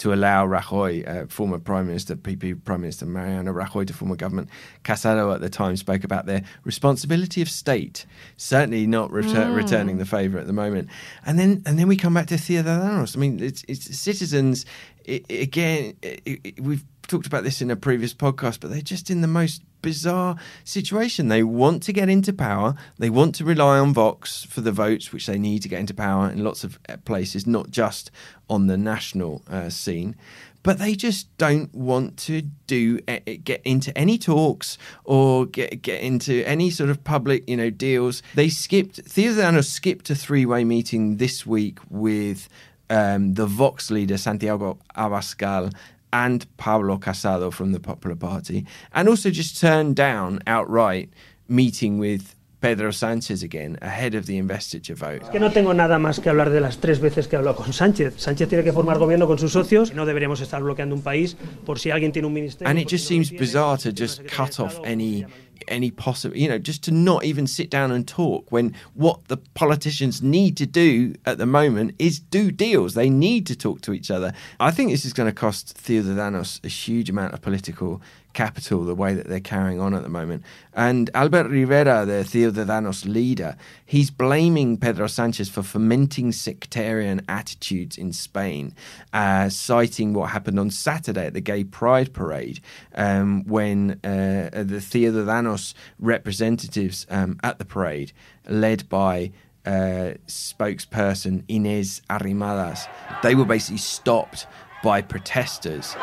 to 0.00 0.14
allow 0.14 0.46
Rajoy, 0.46 1.06
uh, 1.06 1.26
former 1.26 1.58
Prime 1.58 1.86
Minister, 1.86 2.16
PP 2.16 2.64
Prime 2.64 2.80
Minister 2.80 3.04
Mariano 3.04 3.52
Rajoy, 3.52 3.86
to 3.86 3.92
form 3.92 4.10
a 4.10 4.16
government. 4.16 4.48
Casado 4.82 5.34
at 5.34 5.42
the 5.42 5.50
time 5.50 5.76
spoke 5.76 6.04
about 6.04 6.24
their 6.24 6.42
responsibility 6.64 7.42
of 7.42 7.50
state, 7.50 8.06
certainly 8.38 8.86
not 8.86 9.10
retur- 9.10 9.54
returning 9.54 9.98
the 9.98 10.06
favour 10.06 10.38
at 10.38 10.46
the 10.46 10.54
moment. 10.54 10.88
And 11.26 11.38
then, 11.38 11.62
and 11.66 11.78
then 11.78 11.86
we 11.86 11.96
come 11.96 12.14
back 12.14 12.28
to 12.28 12.36
Ciudadanos. 12.36 13.14
I 13.14 13.20
mean, 13.20 13.42
it's, 13.42 13.62
it's 13.68 13.98
citizens. 13.98 14.64
i 15.06 15.22
again, 15.28 15.94
i 16.02 16.18
i 16.26 16.54
we've 16.58 16.84
talked 17.10 17.26
about 17.26 17.44
this 17.44 17.60
in 17.60 17.70
a 17.70 17.76
previous 17.76 18.14
podcast, 18.14 18.60
but 18.60 18.70
they're 18.70 18.80
just 18.80 19.10
in 19.10 19.20
the 19.20 19.26
most 19.26 19.62
bizarre 19.82 20.36
situation. 20.64 21.28
They 21.28 21.42
want 21.42 21.82
to 21.84 21.92
get 21.92 22.08
into 22.08 22.32
power. 22.32 22.74
They 22.98 23.10
want 23.10 23.34
to 23.36 23.44
rely 23.44 23.78
on 23.78 23.92
Vox 23.92 24.44
for 24.44 24.60
the 24.60 24.72
votes, 24.72 25.12
which 25.12 25.26
they 25.26 25.38
need 25.38 25.62
to 25.62 25.68
get 25.68 25.80
into 25.80 25.92
power 25.92 26.30
in 26.30 26.44
lots 26.44 26.62
of 26.62 26.78
uh, 26.88 26.96
places, 26.98 27.46
not 27.46 27.70
just 27.70 28.10
on 28.48 28.68
the 28.68 28.76
national 28.76 29.42
uh, 29.50 29.68
scene. 29.70 30.14
But 30.62 30.78
they 30.78 30.94
just 30.94 31.36
don't 31.38 31.74
want 31.74 32.18
to 32.18 32.42
do 32.66 33.00
eh, 33.08 33.36
get 33.42 33.62
into 33.64 33.96
any 33.96 34.18
talks 34.18 34.76
or 35.04 35.46
get 35.46 35.80
get 35.80 36.02
into 36.02 36.46
any 36.46 36.70
sort 36.70 36.90
of 36.90 37.02
public, 37.02 37.48
you 37.48 37.56
know, 37.56 37.70
deals. 37.70 38.22
They 38.34 38.50
skipped. 38.50 39.02
Ciudadanos 39.04 39.64
skipped 39.64 40.10
a 40.10 40.14
three-way 40.14 40.64
meeting 40.64 41.16
this 41.16 41.46
week 41.46 41.78
with 41.88 42.50
um, 42.90 43.34
the 43.34 43.46
Vox 43.46 43.90
leader 43.90 44.18
Santiago 44.18 44.78
Abascal 44.94 45.72
and 46.12 46.46
Pablo 46.56 46.98
Casado 46.98 47.52
from 47.52 47.72
the 47.72 47.80
Popular 47.80 48.16
Party, 48.16 48.66
and 48.92 49.08
also 49.08 49.30
just 49.30 49.60
turned 49.60 49.96
down 49.96 50.40
outright 50.46 51.10
meeting 51.48 51.98
with 51.98 52.34
Pedro 52.60 52.90
Sánchez 52.90 53.42
again 53.42 53.78
ahead 53.80 54.14
of 54.14 54.26
the 54.26 54.36
investiture 54.36 54.94
vote. 54.94 55.22
Que 55.32 55.40
no 55.40 55.50
tengo 55.50 55.72
nada 55.72 55.98
más 55.98 56.20
que 56.20 56.28
hablar 56.28 56.50
de 56.50 56.60
las 56.60 56.76
tres 56.78 57.00
veces 57.00 57.26
que 57.26 57.36
hablado 57.36 57.56
con 57.56 57.72
Sánchez. 57.72 58.14
Sánchez 58.18 58.48
tiene 58.50 58.62
que 58.62 58.72
formar 58.72 58.98
gobierno 58.98 59.26
con 59.26 59.38
sus 59.38 59.52
socios. 59.52 59.94
No 59.94 60.04
deberíamos 60.04 60.42
estar 60.42 60.62
bloqueando 60.62 60.94
un 60.94 61.00
país 61.00 61.36
por 61.64 61.78
si 61.78 61.90
alguien 61.90 62.12
tiene 62.12 62.28
un 62.28 62.34
ministerio. 62.34 62.68
and 62.70 62.78
it 62.78 62.86
just 62.86 63.06
seems 63.06 63.30
bizarre 63.30 63.78
to 63.78 63.90
just 63.90 64.26
cut 64.26 64.60
off 64.60 64.78
any 64.84 65.24
any 65.68 65.90
possible 65.90 66.36
you 66.36 66.48
know 66.48 66.58
just 66.58 66.82
to 66.84 66.90
not 66.90 67.24
even 67.24 67.46
sit 67.46 67.70
down 67.70 67.90
and 67.90 68.06
talk 68.06 68.50
when 68.50 68.74
what 68.94 69.26
the 69.28 69.36
politicians 69.36 70.22
need 70.22 70.56
to 70.56 70.66
do 70.66 71.14
at 71.26 71.38
the 71.38 71.46
moment 71.46 71.94
is 71.98 72.18
do 72.18 72.50
deals. 72.50 72.94
They 72.94 73.10
need 73.10 73.46
to 73.46 73.56
talk 73.56 73.80
to 73.82 73.92
each 73.92 74.10
other. 74.10 74.32
I 74.58 74.70
think 74.70 74.90
this 74.90 75.04
is 75.04 75.12
going 75.12 75.28
to 75.28 75.34
cost 75.34 75.76
Ciudadanos 75.82 76.64
a 76.64 76.68
huge 76.68 77.10
amount 77.10 77.34
of 77.34 77.40
political 77.40 78.00
capital 78.32 78.84
the 78.84 78.94
way 78.94 79.14
that 79.14 79.28
they're 79.28 79.40
carrying 79.40 79.80
on 79.80 79.94
at 79.94 80.02
the 80.02 80.08
moment 80.08 80.44
and 80.74 81.10
albert 81.14 81.48
rivera 81.48 82.04
the 82.04 82.24
Ciudadanos 82.24 83.04
leader 83.04 83.56
he's 83.84 84.10
blaming 84.10 84.76
pedro 84.76 85.06
sanchez 85.06 85.48
for 85.48 85.62
fomenting 85.62 86.32
sectarian 86.32 87.20
attitudes 87.28 87.98
in 87.98 88.12
spain 88.12 88.74
uh, 89.12 89.48
citing 89.48 90.12
what 90.12 90.30
happened 90.30 90.58
on 90.58 90.70
saturday 90.70 91.26
at 91.26 91.34
the 91.34 91.40
gay 91.40 91.64
pride 91.64 92.12
parade 92.12 92.60
um, 92.94 93.44
when 93.44 93.92
uh, 94.04 94.50
the 94.52 94.80
Ciudadanos 94.80 95.74
representatives 95.98 97.06
um, 97.10 97.38
at 97.42 97.58
the 97.58 97.64
parade, 97.64 98.12
led 98.48 98.88
by 98.88 99.32
uh, 99.66 100.14
spokesperson 100.26 101.42
Inés 101.46 102.00
Arrimadas, 102.08 102.88
they 103.22 103.34
were 103.34 103.44
basically 103.44 103.78
stopped 103.78 104.46
by 104.82 105.02
protesters. 105.02 105.94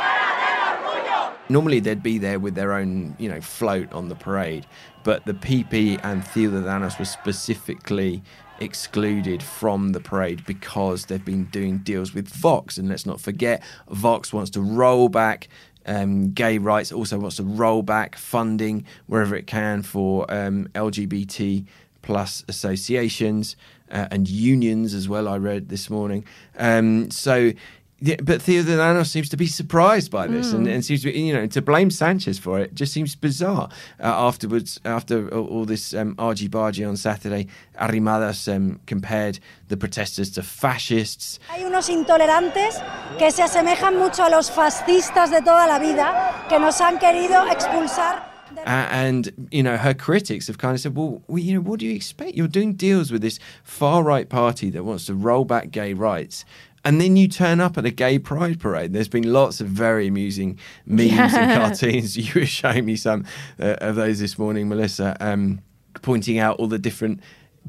Normally, 1.50 1.80
they'd 1.80 2.04
be 2.04 2.18
there 2.18 2.40
with 2.40 2.56
their 2.56 2.74
own, 2.74 3.16
you 3.18 3.30
know, 3.30 3.42
float 3.42 3.92
on 3.94 4.10
the 4.10 4.16
parade, 4.16 4.66
but 5.04 5.26
the 5.26 5.34
PP 5.34 6.00
and 6.04 6.24
Ciudadanos 6.24 7.00
were 7.00 7.06
specifically 7.06 8.22
excluded 8.60 9.42
from 9.44 9.92
the 9.92 10.00
parade 10.00 10.46
because 10.46 11.06
they've 11.06 11.24
been 11.24 11.46
doing 11.46 11.80
deals 11.80 12.14
with 12.14 12.28
Vox. 12.28 12.78
And 12.78 12.90
let's 12.90 13.06
not 13.06 13.22
forget, 13.22 13.64
Vox 13.90 14.34
wants 14.34 14.50
to 14.52 14.62
roll 14.62 15.10
back 15.10 15.48
um, 15.86 16.32
gay 16.32 16.58
rights, 16.58 16.92
also 16.92 17.18
wants 17.18 17.38
to 17.38 17.44
roll 17.44 17.82
back 17.82 18.18
funding 18.18 18.86
wherever 19.06 19.36
it 19.36 19.48
can 19.48 19.82
for 19.82 20.30
um, 20.32 20.68
LGBT 20.76 21.66
plus 22.02 22.44
associations 22.48 23.56
uh, 23.92 24.08
and 24.12 24.30
unions 24.30 24.94
as 24.94 25.08
well. 25.08 25.28
I 25.28 25.38
read 25.38 25.70
this 25.70 25.90
morning. 25.90 26.26
Um, 26.58 27.10
so 27.12 27.52
Yeah, 28.00 28.18
but 28.22 28.42
Ciudadanos 28.42 29.08
seems 29.08 29.28
to 29.30 29.38
be 29.38 29.48
surprised 29.48 30.12
by 30.12 30.28
this 30.28 30.54
and, 30.54 30.68
and 30.68 30.86
seems 30.86 31.02
to 31.02 31.12
be, 31.12 31.20
you 31.20 31.34
know, 31.34 31.48
to 31.48 31.62
blame 31.64 31.90
Sanchez 31.90 32.38
for 32.38 32.60
it 32.60 32.76
just 32.76 32.94
seems 32.94 33.16
bizarre. 33.16 33.70
Uh, 34.00 34.04
afterwards, 34.28 34.80
after 34.86 35.28
all, 35.34 35.48
all 35.48 35.66
this 35.66 35.96
um, 35.96 36.14
argy 36.20 36.48
bargy 36.48 36.88
on 36.88 36.96
Saturday, 36.96 37.48
Arrimadas 37.82 38.48
um, 38.56 38.80
compared 38.86 39.40
the 39.70 39.78
protesters 39.78 40.30
to 40.32 40.44
fascists. 40.44 41.40
Hay 41.50 41.64
unos 41.64 41.90
intolerantes 41.90 42.76
que 43.18 43.32
se 43.32 43.42
asemejan 43.42 43.98
mucho 43.98 44.24
a 44.24 44.30
los 44.30 44.52
fascistas 44.52 45.32
de 45.32 45.42
toda 45.42 45.66
la 45.68 45.80
vida 45.80 46.46
que 46.48 46.60
nos 46.60 46.80
han 46.80 47.00
querido 47.00 47.48
expulsar. 47.50 48.22
de- 48.54 48.62
Uh, 48.62 48.88
and 48.92 49.32
you 49.52 49.62
know 49.64 49.76
her 49.78 49.94
critics 49.94 50.48
have 50.48 50.58
kind 50.58 50.74
of 50.74 50.80
said, 50.80 50.96
"Well, 50.96 51.22
well, 51.28 51.40
you 51.40 51.54
know, 51.54 51.62
what 51.62 51.80
do 51.80 51.86
you 51.86 51.94
expect? 51.96 52.36
You're 52.36 52.48
doing 52.48 52.74
deals 52.74 53.12
with 53.12 53.22
this 53.22 53.40
far 53.64 54.04
right 54.04 54.28
party 54.30 54.70
that 54.72 54.84
wants 54.84 55.06
to 55.08 55.14
roll 55.16 55.46
back 55.46 55.72
gay 55.72 55.94
rights." 55.94 56.46
And 56.88 57.02
then 57.02 57.18
you 57.18 57.28
turn 57.28 57.60
up 57.60 57.78
at 57.78 57.86
a 57.86 57.92
gay 57.92 58.18
pride 58.18 58.62
parade. 58.62 58.94
There's 58.94 59.10
been 59.10 59.34
lots 59.34 59.60
of 59.60 59.68
very 59.68 60.08
amusing 60.08 60.58
memes 60.86 61.34
and 61.34 61.52
cartoons. 61.62 62.16
You 62.28 62.32
were 62.34 62.46
showing 62.46 62.86
me 62.86 62.96
some 62.96 63.26
uh, 63.60 63.76
of 63.82 63.98
those 63.98 64.20
this 64.20 64.40
morning, 64.40 64.70
Melissa, 64.70 65.18
um, 65.20 65.60
pointing 66.02 66.40
out 66.40 66.56
all 66.60 66.68
the 66.68 66.80
different 66.80 67.20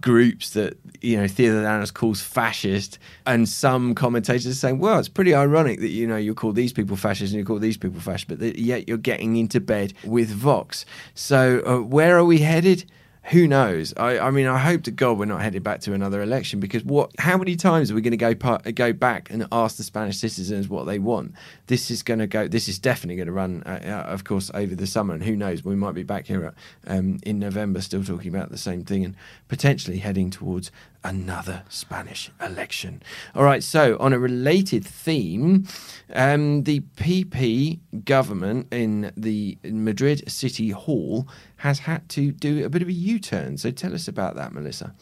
groups 0.00 0.50
that 0.50 0.78
you 1.00 1.16
know 1.16 1.24
Ciudadanos 1.24 1.92
calls 1.92 2.20
fascist, 2.20 3.00
and 3.26 3.48
some 3.48 3.92
commentators 3.96 4.46
are 4.46 4.54
saying, 4.54 4.78
"Well, 4.78 5.00
it's 5.00 5.08
pretty 5.08 5.34
ironic 5.34 5.80
that 5.80 5.88
you 5.88 6.06
know 6.06 6.16
you 6.16 6.32
call 6.32 6.52
these 6.52 6.72
people 6.72 6.94
fascist 6.94 7.32
and 7.32 7.40
you 7.40 7.44
call 7.44 7.58
these 7.58 7.76
people 7.76 8.00
fascist, 8.00 8.28
but 8.28 8.38
that 8.38 8.56
yet 8.56 8.88
you're 8.88 8.98
getting 8.98 9.34
into 9.34 9.58
bed 9.58 9.94
with 10.04 10.30
Vox." 10.30 10.86
So, 11.14 11.60
uh, 11.66 11.82
where 11.82 12.16
are 12.16 12.24
we 12.24 12.38
headed? 12.38 12.84
Who 13.30 13.46
knows? 13.46 13.92
I, 13.98 14.18
I 14.18 14.30
mean, 14.30 14.46
I 14.46 14.56
hope 14.56 14.84
to 14.84 14.90
God 14.90 15.18
we're 15.18 15.26
not 15.26 15.42
headed 15.42 15.62
back 15.62 15.80
to 15.80 15.92
another 15.92 16.22
election 16.22 16.60
because 16.60 16.82
what? 16.82 17.10
How 17.18 17.36
many 17.36 17.56
times 17.56 17.90
are 17.90 17.94
we 17.94 18.00
going 18.00 18.12
to 18.12 18.16
go 18.16 18.34
par- 18.34 18.62
go 18.74 18.94
back 18.94 19.28
and 19.30 19.46
ask 19.52 19.76
the 19.76 19.82
Spanish 19.82 20.16
citizens 20.16 20.68
what 20.68 20.86
they 20.86 20.98
want? 20.98 21.34
This 21.66 21.90
is 21.90 22.02
going 22.02 22.20
to 22.20 22.26
go. 22.26 22.48
This 22.48 22.68
is 22.68 22.78
definitely 22.78 23.16
going 23.16 23.26
to 23.26 23.32
run, 23.32 23.62
uh, 23.66 23.80
uh, 23.84 24.10
of 24.10 24.24
course, 24.24 24.50
over 24.54 24.74
the 24.74 24.86
summer, 24.86 25.12
and 25.12 25.22
who 25.22 25.36
knows? 25.36 25.62
We 25.62 25.76
might 25.76 25.94
be 25.94 26.04
back 26.04 26.26
here 26.26 26.54
um, 26.86 27.18
in 27.22 27.38
November, 27.38 27.82
still 27.82 28.02
talking 28.02 28.34
about 28.34 28.50
the 28.50 28.56
same 28.56 28.82
thing, 28.82 29.04
and 29.04 29.14
potentially 29.48 29.98
heading 29.98 30.30
towards 30.30 30.70
another 31.04 31.64
Spanish 31.68 32.30
election. 32.40 33.02
All 33.34 33.44
right. 33.44 33.62
So, 33.62 33.98
on 34.00 34.14
a 34.14 34.18
related 34.18 34.86
theme, 34.86 35.66
um, 36.14 36.64
the 36.64 36.80
PP 36.96 37.78
government 38.04 38.68
in 38.72 39.12
the 39.16 39.58
Madrid 39.64 40.30
City 40.30 40.70
Hall 40.70 41.28
has 41.58 41.80
had 41.80 42.08
to 42.10 42.32
do 42.32 42.64
a 42.64 42.68
bit 42.68 42.82
of 42.82 42.88
a 42.88 42.92
U-turn. 42.92 43.58
So, 43.58 43.70
tell 43.70 43.94
us 43.94 44.08
about 44.08 44.34
that, 44.36 44.52
Melissa. 44.52 44.94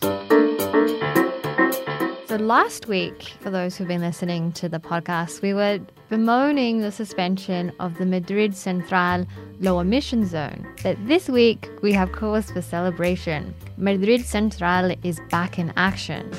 So 2.27 2.43
last 2.43 2.87
week, 2.87 3.23
for 3.41 3.49
those 3.49 3.77
who've 3.77 3.89
been 3.89 4.03
listening 4.03 4.53
to 4.53 4.69
the 4.69 4.79
podcast, 4.79 5.41
we 5.41 5.55
were 5.55 5.81
bemoaning 6.11 6.81
the 6.81 6.93
suspension 6.93 7.73
of 7.81 7.97
the 7.97 8.05
Madrid 8.05 8.55
Central 8.55 9.27
low 9.61 9.81
emission 9.81 10.27
zone. 10.27 10.67
But 10.83 10.99
this 11.07 11.31
week, 11.31 11.71
we 11.81 11.93
have 11.93 12.13
cause 12.13 12.51
for 12.51 12.61
celebration. 12.61 13.55
Madrid 13.79 14.27
Central 14.27 14.93
is 15.03 15.19
back 15.31 15.59
in 15.59 15.73
action. 15.77 16.31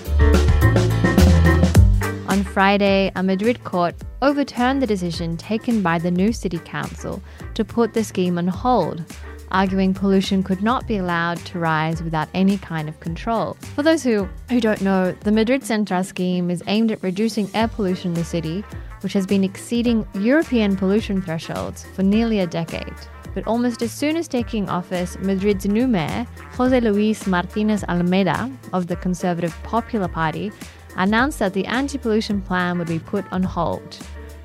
On 2.30 2.44
Friday, 2.44 3.12
a 3.16 3.24
Madrid 3.24 3.64
court 3.64 3.96
overturned 4.22 4.84
the 4.84 4.88
decision 4.88 5.38
taken 5.38 5.82
by 5.82 5.98
the 5.98 6.12
new 6.12 6.32
city 6.32 6.60
council 6.60 7.24
to 7.56 7.66
put 7.66 7.96
the 7.96 8.04
scheme 8.04 8.38
on 8.38 8.48
hold, 8.48 9.04
arguing 9.52 9.94
pollution 9.94 10.44
could 10.44 10.62
not 10.62 10.88
be 10.88 10.98
allowed 10.98 11.38
to 11.46 11.60
rise 11.60 12.02
without 12.04 12.30
any 12.34 12.58
kind 12.58 12.90
of 12.90 13.00
control. 13.00 13.58
For 13.76 13.84
those 13.84 14.04
who, 14.04 14.28
who 14.50 14.60
don't 14.60 14.82
know, 14.82 15.12
the 15.22 15.32
Madrid 15.32 15.64
Central 15.64 16.04
scheme 16.04 16.50
is 16.50 16.64
aimed 16.68 16.92
at 16.92 17.04
reducing 17.04 17.50
air 17.56 17.68
pollution 17.68 18.12
in 18.12 18.16
the 18.16 18.24
city, 18.24 18.64
which 19.02 19.14
has 19.14 19.26
been 19.26 19.44
exceeding 19.44 20.08
European 20.16 20.76
pollution 20.76 21.22
thresholds 21.22 21.86
for 21.96 22.04
nearly 22.04 22.40
a 22.40 22.48
decade. 22.48 22.94
But 23.34 23.46
almost 23.46 23.84
as 23.84 23.92
soon 23.92 24.18
as 24.18 24.28
taking 24.28 24.68
office, 24.68 25.16
Madrid's 25.20 25.68
new 25.68 25.88
mayor, 25.88 26.26
Jose 26.54 26.80
Luis 26.80 27.28
Martinez 27.28 27.84
Almeida 27.84 28.52
of 28.74 28.88
the 28.88 28.96
Conservative 28.96 29.56
Popular 29.62 30.08
Party, 30.08 30.52
announced 30.96 31.38
that 31.38 31.54
the 31.54 31.66
anti 31.68 32.00
pollution 32.00 32.42
plan 32.42 32.80
would 32.80 32.88
be 32.88 32.98
put 32.98 33.32
on 33.32 33.44
hold. 33.44 34.00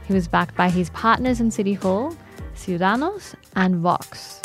He 0.05 0.13
was 0.13 0.29
backed 0.29 0.57
by 0.57 0.69
his 0.69 0.91
partners 0.91 1.41
in 1.41 1.51
City 1.51 1.73
Hall, 1.73 2.15
Ciudadanos, 2.55 3.35
and 3.57 3.77
Vox. 3.77 4.42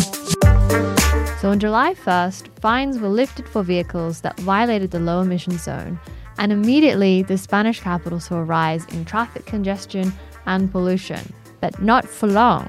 So 1.39 1.51
on 1.51 1.59
July 1.59 1.93
1st, 1.93 2.59
fines 2.61 2.97
were 2.97 3.09
lifted 3.09 3.47
for 3.47 3.61
vehicles 3.61 4.21
that 4.21 4.39
violated 4.39 4.89
the 4.89 4.99
low 4.99 5.21
emission 5.21 5.59
zone, 5.59 5.99
and 6.39 6.51
immediately 6.51 7.21
the 7.21 7.37
Spanish 7.37 7.79
capital 7.79 8.19
saw 8.19 8.37
a 8.37 8.43
rise 8.43 8.85
in 8.85 9.05
traffic 9.05 9.45
congestion 9.45 10.11
and 10.47 10.71
pollution. 10.71 11.31
But 11.61 11.79
not 11.79 12.09
for 12.09 12.25
long. 12.25 12.67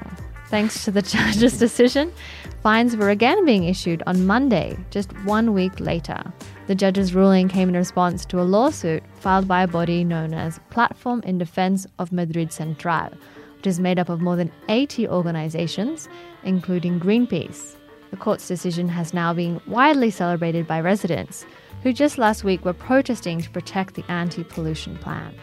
Thanks 0.49 0.85
to 0.85 0.91
the 0.91 1.01
judge's 1.15 1.57
decision, 1.57 2.13
fines 2.61 2.95
were 2.95 3.09
again 3.09 3.43
being 3.43 3.63
issued 3.63 4.03
on 4.05 4.27
Monday, 4.27 4.77
just 4.91 5.11
one 5.23 5.55
week 5.55 5.79
later. 5.79 6.21
The 6.67 6.75
judge's 6.75 7.15
ruling 7.15 7.49
came 7.49 7.69
in 7.69 7.75
response 7.75 8.23
to 8.25 8.39
a 8.39 8.43
lawsuit 8.43 9.01
filed 9.15 9.47
by 9.47 9.63
a 9.63 9.67
body 9.67 10.03
known 10.03 10.35
as 10.35 10.59
Platform 10.69 11.23
in 11.25 11.39
Defense 11.39 11.87
of 11.97 12.11
Madrid 12.11 12.53
Central, 12.53 13.09
which 13.57 13.65
is 13.65 13.79
made 13.79 13.97
up 13.97 14.09
of 14.09 14.21
more 14.21 14.35
than 14.35 14.51
80 14.67 15.07
organizations, 15.07 16.07
including 16.43 16.99
Greenpeace. 16.99 17.78
The 18.11 18.17
court's 18.17 18.47
decision 18.47 18.89
has 18.89 19.13
now 19.13 19.33
been 19.33 19.61
widely 19.67 20.09
celebrated 20.09 20.67
by 20.67 20.81
residents, 20.81 21.45
who 21.83 21.93
just 21.93 22.17
last 22.17 22.43
week 22.43 22.65
were 22.65 22.73
protesting 22.73 23.39
to 23.41 23.49
protect 23.49 23.93
the 23.93 24.03
anti 24.09 24.43
pollution 24.43 24.97
plan. 24.97 25.33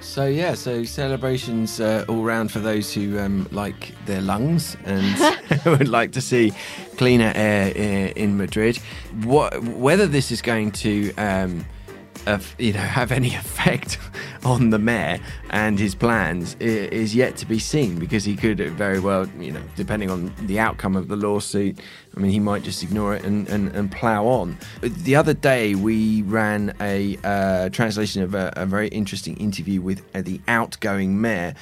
So 0.00 0.26
yeah, 0.26 0.54
so 0.54 0.84
celebrations 0.84 1.80
uh, 1.80 2.04
all 2.08 2.22
round 2.22 2.50
for 2.50 2.60
those 2.60 2.92
who 2.92 3.18
um, 3.18 3.48
like 3.50 3.92
their 4.06 4.22
lungs 4.22 4.76
and 4.84 5.36
would 5.66 5.88
like 5.88 6.12
to 6.12 6.20
see 6.20 6.52
cleaner 6.96 7.32
air 7.34 8.12
in 8.16 8.36
Madrid. 8.36 8.76
What, 9.24 9.62
whether 9.62 10.06
this 10.06 10.30
is 10.30 10.40
going 10.40 10.70
to 10.72 11.12
um, 11.16 11.66
of, 12.26 12.54
you 12.58 12.72
know 12.72 12.80
have 12.80 13.12
any 13.12 13.34
effect 13.34 13.98
on 14.44 14.70
the 14.70 14.78
mayor 14.78 15.18
and 15.50 15.78
his 15.78 15.94
plans 15.94 16.56
is 16.60 17.14
yet 17.14 17.36
to 17.36 17.46
be 17.46 17.58
seen 17.58 17.98
because 17.98 18.24
he 18.24 18.36
could 18.36 18.58
very 18.72 19.00
well 19.00 19.26
you 19.38 19.52
know 19.52 19.62
depending 19.76 20.10
on 20.10 20.32
the 20.46 20.58
outcome 20.58 20.96
of 20.96 21.08
the 21.08 21.16
lawsuit 21.16 21.78
I 22.16 22.20
mean 22.20 22.30
he 22.30 22.40
might 22.40 22.62
just 22.62 22.82
ignore 22.82 23.14
it 23.14 23.24
and, 23.24 23.48
and, 23.48 23.74
and 23.74 23.90
plow 23.90 24.26
on. 24.26 24.56
The 24.80 25.16
other 25.16 25.34
day 25.34 25.74
we 25.74 26.22
ran 26.22 26.74
a 26.80 27.18
uh, 27.24 27.68
translation 27.70 28.22
of 28.22 28.34
a, 28.34 28.52
a 28.56 28.66
very 28.66 28.88
interesting 28.88 29.36
interview 29.38 29.80
with 29.80 30.02
uh, 30.14 30.22
the 30.22 30.40
outgoing 30.46 31.20
mayor 31.20 31.54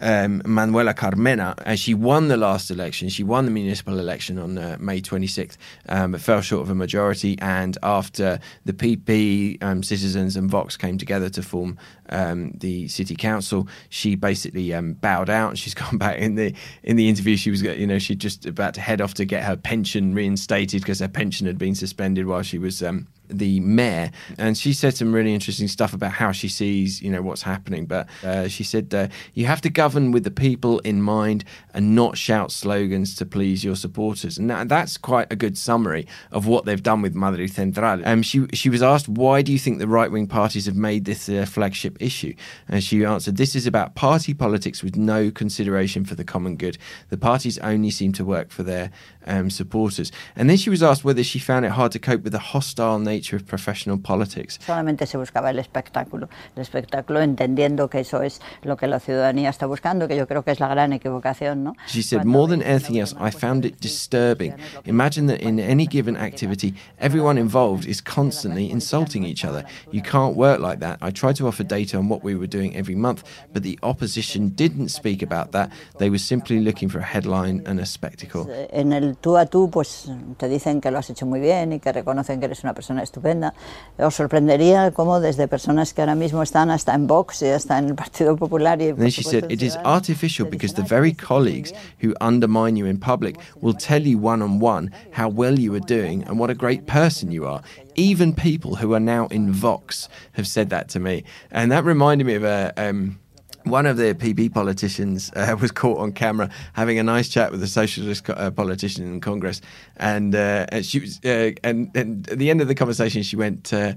um, 0.00 0.42
Manuela 0.44 0.94
Carmena, 0.94 1.54
as 1.64 1.80
she 1.80 1.94
won 1.94 2.28
the 2.28 2.36
last 2.36 2.70
election. 2.70 3.08
She 3.08 3.22
won 3.24 3.44
the 3.44 3.50
municipal 3.50 3.98
election 3.98 4.38
on 4.38 4.58
uh, 4.58 4.76
May 4.80 5.00
26th, 5.00 5.56
um, 5.88 6.12
but 6.12 6.20
fell 6.20 6.40
short 6.40 6.62
of 6.62 6.70
a 6.70 6.74
majority. 6.74 7.38
And 7.40 7.76
after 7.82 8.40
the 8.64 8.72
PP, 8.72 9.62
um, 9.62 9.82
Citizens, 9.82 10.36
and 10.36 10.50
Vox 10.50 10.76
came 10.76 10.98
together 10.98 11.28
to 11.30 11.42
form 11.42 11.78
um, 12.10 12.52
the 12.58 12.88
city 12.88 13.16
council, 13.16 13.68
she 13.88 14.14
basically 14.14 14.72
um, 14.74 14.94
bowed 14.94 15.30
out. 15.30 15.50
And 15.50 15.58
she's 15.58 15.74
gone 15.74 15.98
back 15.98 16.18
in 16.18 16.34
the 16.34 16.54
in 16.82 16.96
the 16.96 17.08
interview. 17.08 17.36
She 17.36 17.50
was, 17.50 17.62
you 17.62 17.86
know, 17.86 17.98
she 17.98 18.14
just 18.14 18.46
about 18.46 18.74
to 18.74 18.80
head 18.80 19.00
off 19.00 19.14
to 19.14 19.24
get 19.24 19.44
her 19.44 19.56
pension 19.56 20.14
reinstated 20.14 20.82
because 20.82 21.00
her 21.00 21.08
pension 21.08 21.46
had 21.46 21.58
been 21.58 21.74
suspended 21.74 22.26
while 22.26 22.42
she 22.42 22.58
was. 22.58 22.82
Um, 22.82 23.08
the 23.28 23.60
mayor, 23.60 24.10
and 24.38 24.56
she 24.56 24.72
said 24.72 24.96
some 24.96 25.14
really 25.14 25.34
interesting 25.34 25.68
stuff 25.68 25.92
about 25.92 26.12
how 26.12 26.32
she 26.32 26.48
sees, 26.48 27.02
you 27.02 27.10
know, 27.10 27.22
what's 27.22 27.42
happening. 27.42 27.86
But 27.86 28.08
uh, 28.24 28.48
she 28.48 28.64
said 28.64 28.92
uh, 28.94 29.08
you 29.34 29.46
have 29.46 29.60
to 29.62 29.70
govern 29.70 30.12
with 30.12 30.24
the 30.24 30.30
people 30.30 30.78
in 30.80 31.02
mind 31.02 31.44
and 31.74 31.94
not 31.94 32.16
shout 32.16 32.50
slogans 32.50 33.14
to 33.16 33.26
please 33.26 33.64
your 33.64 33.76
supporters, 33.76 34.38
and 34.38 34.50
that, 34.50 34.68
that's 34.68 34.96
quite 34.96 35.32
a 35.32 35.36
good 35.36 35.56
summary 35.58 36.06
of 36.32 36.46
what 36.46 36.64
they've 36.64 36.82
done 36.82 37.02
with 37.02 37.14
Madrid 37.14 37.52
Central. 37.52 38.00
Um, 38.04 38.22
she 38.22 38.46
she 38.52 38.70
was 38.70 38.82
asked 38.82 39.08
why 39.08 39.42
do 39.42 39.52
you 39.52 39.58
think 39.58 39.78
the 39.78 39.88
right 39.88 40.10
wing 40.10 40.26
parties 40.26 40.66
have 40.66 40.76
made 40.76 41.04
this 41.04 41.26
their 41.26 41.46
flagship 41.46 41.96
issue, 42.00 42.34
and 42.68 42.82
she 42.82 43.04
answered, 43.04 43.36
"This 43.36 43.54
is 43.54 43.66
about 43.66 43.94
party 43.94 44.34
politics 44.34 44.82
with 44.82 44.96
no 44.96 45.30
consideration 45.30 46.04
for 46.04 46.14
the 46.14 46.24
common 46.24 46.56
good. 46.56 46.78
The 47.10 47.18
parties 47.18 47.58
only 47.58 47.90
seem 47.90 48.12
to 48.14 48.24
work 48.24 48.50
for 48.50 48.62
their 48.62 48.90
um, 49.26 49.50
supporters." 49.50 50.10
And 50.34 50.48
then 50.48 50.56
she 50.56 50.70
was 50.70 50.82
asked 50.82 51.04
whether 51.04 51.22
she 51.22 51.38
found 51.38 51.64
it 51.64 51.72
hard 51.72 51.92
to 51.92 51.98
cope 51.98 52.22
with 52.22 52.32
the 52.32 52.38
hostile 52.38 52.98
nature 52.98 53.17
of 53.32 53.44
professional 53.44 53.98
politics. 54.00 54.58
Solamente 54.64 55.06
se 55.06 55.18
buscaba 55.18 55.50
el 55.50 55.58
espectáculo, 55.58 56.28
el 56.56 56.62
espectáculo 56.62 57.20
entendiendo 57.20 57.88
que 57.88 58.00
eso 58.00 58.22
es 58.22 58.40
lo 58.62 58.76
que 58.76 58.86
la 58.86 59.00
ciudadanía 59.00 59.50
está 59.50 59.66
buscando, 59.66 60.08
que 60.08 60.16
yo 60.16 60.26
creo 60.26 60.42
que 60.42 60.50
es 60.50 60.60
la 60.60 60.68
gran 60.68 60.92
equivocación, 60.92 61.64
¿no? 61.64 61.74
She 61.86 62.02
said, 62.02 62.24
more 62.24 62.48
than 62.48 62.62
anything 62.62 62.98
else, 62.98 63.14
I 63.18 63.30
found 63.30 63.64
it 63.64 63.80
disturbing. 63.80 64.54
Imagine 64.84 65.26
that 65.28 65.40
in 65.40 65.58
any 65.58 65.86
given 65.86 66.16
activity, 66.16 66.74
everyone 66.98 67.38
involved 67.38 67.86
is 67.86 68.02
constantly 68.02 68.70
insulting 68.70 69.24
each 69.24 69.44
other. 69.44 69.64
You 69.90 70.02
can't 70.02 70.36
work 70.36 70.60
like 70.60 70.80
that. 70.80 70.98
I 71.00 71.10
tried 71.10 71.36
to 71.36 71.46
offer 71.46 71.64
data 71.64 71.98
on 71.98 72.08
what 72.08 72.22
we 72.22 72.34
were 72.34 72.48
doing 72.48 72.76
every 72.76 72.96
month, 72.96 73.24
but 73.52 73.62
the 73.62 73.78
opposition 73.82 74.50
didn't 74.54 74.88
speak 74.88 75.22
about 75.22 75.52
that. 75.52 75.70
They 75.98 76.10
were 76.10 76.18
simply 76.18 76.60
looking 76.60 76.88
for 76.88 77.00
a 77.00 77.04
headline 77.04 77.62
and 77.66 77.80
a 77.80 77.86
spectacle. 77.86 78.46
En 78.70 78.92
el 78.92 79.16
tú 79.16 79.36
a 79.36 79.46
tú, 79.46 79.70
pues 79.70 80.10
te 80.36 80.48
dicen 80.48 80.80
que 80.80 80.90
lo 80.90 80.98
has 80.98 81.10
hecho 81.10 81.26
muy 81.26 81.40
bien 81.40 81.72
y 81.72 81.80
que 81.80 81.92
reconocen 81.92 82.40
que 82.40 82.46
eres 82.46 82.62
una 82.64 82.74
persona 82.74 83.02
estupenda. 83.08 83.54
Os 83.98 84.14
sorprendería 84.14 84.92
cómo 84.92 85.20
desde 85.20 85.48
personas 85.48 85.92
que 85.92 86.02
ahora 86.02 86.14
mismo 86.14 86.42
están 86.42 86.70
hasta 86.70 86.94
en 86.94 87.06
Vox 87.06 87.42
y 87.42 87.48
hasta 87.48 87.78
en 87.78 87.86
el 87.86 87.94
Partido 87.94 88.36
Popular 88.36 88.80
y 88.80 88.92
then 88.92 89.10
she 89.10 89.22
said, 89.22 89.50
It 89.50 89.62
is 89.62 89.76
artificial 89.84 90.46
because 90.48 90.74
the 90.74 90.82
very 90.82 91.12
colleagues 91.12 91.72
who 92.00 92.14
undermine 92.20 92.76
you 92.76 92.86
in 92.86 92.98
public 92.98 93.36
will 93.60 93.74
tell 93.74 94.02
you 94.02 94.18
one 94.18 94.42
on 94.42 94.60
one 94.60 94.90
how 95.12 95.28
well 95.28 95.58
you 95.58 95.74
are 95.74 95.80
doing 95.80 96.22
and 96.24 96.38
what 96.38 96.50
a 96.50 96.54
great 96.54 96.86
person 96.86 97.32
you 97.32 97.46
are. 97.46 97.62
Even 97.94 98.32
people 98.32 98.76
who 98.76 98.94
are 98.94 99.00
now 99.00 99.26
in 99.28 99.52
Vox 99.52 100.08
have 100.32 100.46
said 100.46 100.70
that 100.70 100.88
to 100.90 101.00
me. 101.00 101.24
And 101.50 101.72
that 101.72 101.84
reminded 101.84 102.26
me 102.26 102.34
of 102.34 102.44
a. 102.44 102.72
Um, 102.76 103.18
one 103.64 103.86
of 103.86 103.96
the 103.96 104.14
PP 104.14 104.52
politicians 104.52 105.30
uh, 105.36 105.56
was 105.60 105.70
caught 105.70 105.98
on 105.98 106.12
camera 106.12 106.48
having 106.74 106.98
a 106.98 107.02
nice 107.02 107.28
chat 107.28 107.50
with 107.52 107.62
a 107.62 107.66
socialist 107.66 108.24
co- 108.24 108.32
uh, 108.34 108.50
politician 108.50 109.06
in 109.06 109.20
Congress, 109.20 109.60
and, 109.96 110.34
uh, 110.34 110.66
and 110.70 110.84
she 110.84 111.00
was, 111.00 111.20
uh, 111.24 111.52
and, 111.64 111.90
and 111.96 112.28
at 112.30 112.38
the 112.38 112.50
end 112.50 112.60
of 112.60 112.68
the 112.68 112.74
conversation, 112.74 113.22
she 113.22 113.36
went. 113.36 113.72
Uh, 113.72 113.92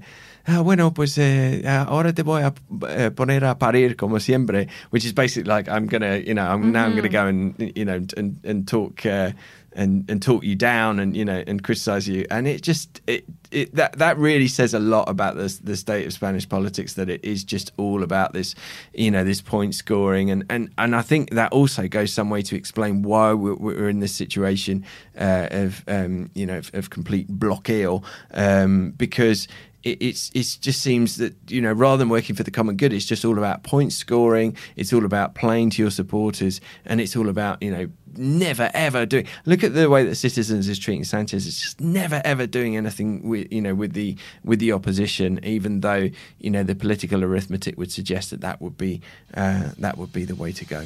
"Ah, 0.48 0.60
bueno, 0.62 0.90
pues 0.90 1.16
eh, 1.18 1.62
ahora 1.66 2.12
te 2.12 2.22
voy 2.24 2.42
a 2.42 2.52
eh, 2.88 3.10
poner 3.10 3.44
a 3.44 3.54
parir 3.58 3.94
como 3.96 4.18
siempre, 4.18 4.66
which 4.90 5.04
is 5.04 5.12
basically 5.12 5.44
like 5.48 5.68
I'm 5.68 5.86
gonna, 5.86 6.16
you 6.16 6.34
know, 6.34 6.42
I'm 6.44 6.72
now 6.72 6.86
I'm 6.86 6.96
gonna 6.96 7.08
go 7.08 7.26
and 7.28 7.54
you 7.76 7.84
know 7.84 8.00
and 8.16 8.40
and 8.44 8.66
talk 8.66 9.06
uh, 9.06 9.30
and 9.74 10.08
and 10.10 10.22
talk 10.22 10.44
you 10.44 10.54
down 10.54 10.98
and 10.98 11.16
you 11.16 11.24
know 11.24 11.42
and 11.46 11.62
criticize 11.62 12.08
you, 12.08 12.24
and 12.30 12.46
it 12.46 12.62
just 12.62 13.00
it, 13.06 13.24
it 13.50 13.74
that 13.74 13.98
that 13.98 14.18
really 14.18 14.48
says 14.48 14.74
a 14.74 14.78
lot 14.78 15.08
about 15.08 15.36
the 15.36 15.58
the 15.62 15.76
state 15.76 16.06
of 16.06 16.12
Spanish 16.12 16.48
politics 16.48 16.94
that 16.94 17.08
it 17.08 17.24
is 17.24 17.44
just 17.44 17.72
all 17.76 18.02
about 18.02 18.32
this, 18.32 18.54
you 18.92 19.10
know, 19.10 19.24
this 19.24 19.40
point 19.40 19.74
scoring, 19.74 20.30
and 20.30 20.44
and 20.50 20.70
and 20.78 20.94
I 20.96 21.02
think 21.02 21.30
that 21.30 21.52
also 21.52 21.88
goes 21.88 22.12
some 22.12 22.30
way 22.30 22.42
to 22.42 22.56
explain 22.56 23.02
why 23.02 23.32
we're, 23.32 23.54
we're 23.54 23.88
in 23.88 24.00
this 24.00 24.14
situation 24.14 24.84
uh, 25.18 25.48
of 25.50 25.84
um, 25.88 26.30
you 26.34 26.46
know 26.46 26.58
of, 26.58 26.70
of 26.74 26.90
complete 26.90 27.28
blockade, 27.28 28.00
um, 28.32 28.92
because 28.92 29.48
it, 29.82 30.00
it's 30.00 30.30
it 30.34 30.58
just 30.60 30.80
seems 30.80 31.16
that 31.16 31.34
you 31.48 31.60
know 31.60 31.72
rather 31.72 31.98
than 31.98 32.08
working 32.08 32.36
for 32.36 32.42
the 32.42 32.50
common 32.50 32.76
good, 32.76 32.92
it's 32.92 33.04
just 33.04 33.24
all 33.24 33.38
about 33.38 33.62
point 33.62 33.92
scoring. 33.92 34.56
It's 34.76 34.92
all 34.92 35.04
about 35.04 35.34
playing 35.34 35.70
to 35.70 35.82
your 35.82 35.90
supporters, 35.90 36.60
and 36.84 37.00
it's 37.00 37.16
all 37.16 37.28
about 37.28 37.62
you 37.62 37.70
know 37.70 37.88
never 38.16 38.70
ever 38.74 39.06
doing. 39.06 39.26
Look 39.44 39.64
at 39.64 39.74
the 39.74 39.88
way 39.88 40.04
that 40.04 40.16
Citizens 40.16 40.68
is 40.68 40.78
treating 40.78 41.04
Sanchez. 41.04 41.46
It's 41.46 41.60
just 41.60 41.80
never 41.80 42.20
ever 42.24 42.46
doing 42.46 42.76
anything 42.76 43.28
with 43.28 43.52
you 43.52 43.60
know 43.60 43.74
with 43.74 43.92
the 43.92 44.16
with 44.44 44.58
the 44.58 44.72
opposition, 44.72 45.40
even 45.44 45.80
though 45.80 46.10
you 46.38 46.50
know 46.50 46.62
the 46.62 46.74
political 46.74 47.24
arithmetic 47.24 47.78
would 47.78 47.92
suggest 47.92 48.30
that 48.30 48.40
that 48.40 48.60
would 48.60 48.76
be 48.76 49.00
uh, 49.34 49.70
that 49.78 49.98
would 49.98 50.12
be 50.12 50.24
the 50.24 50.34
way 50.34 50.52
to 50.52 50.64
go. 50.64 50.84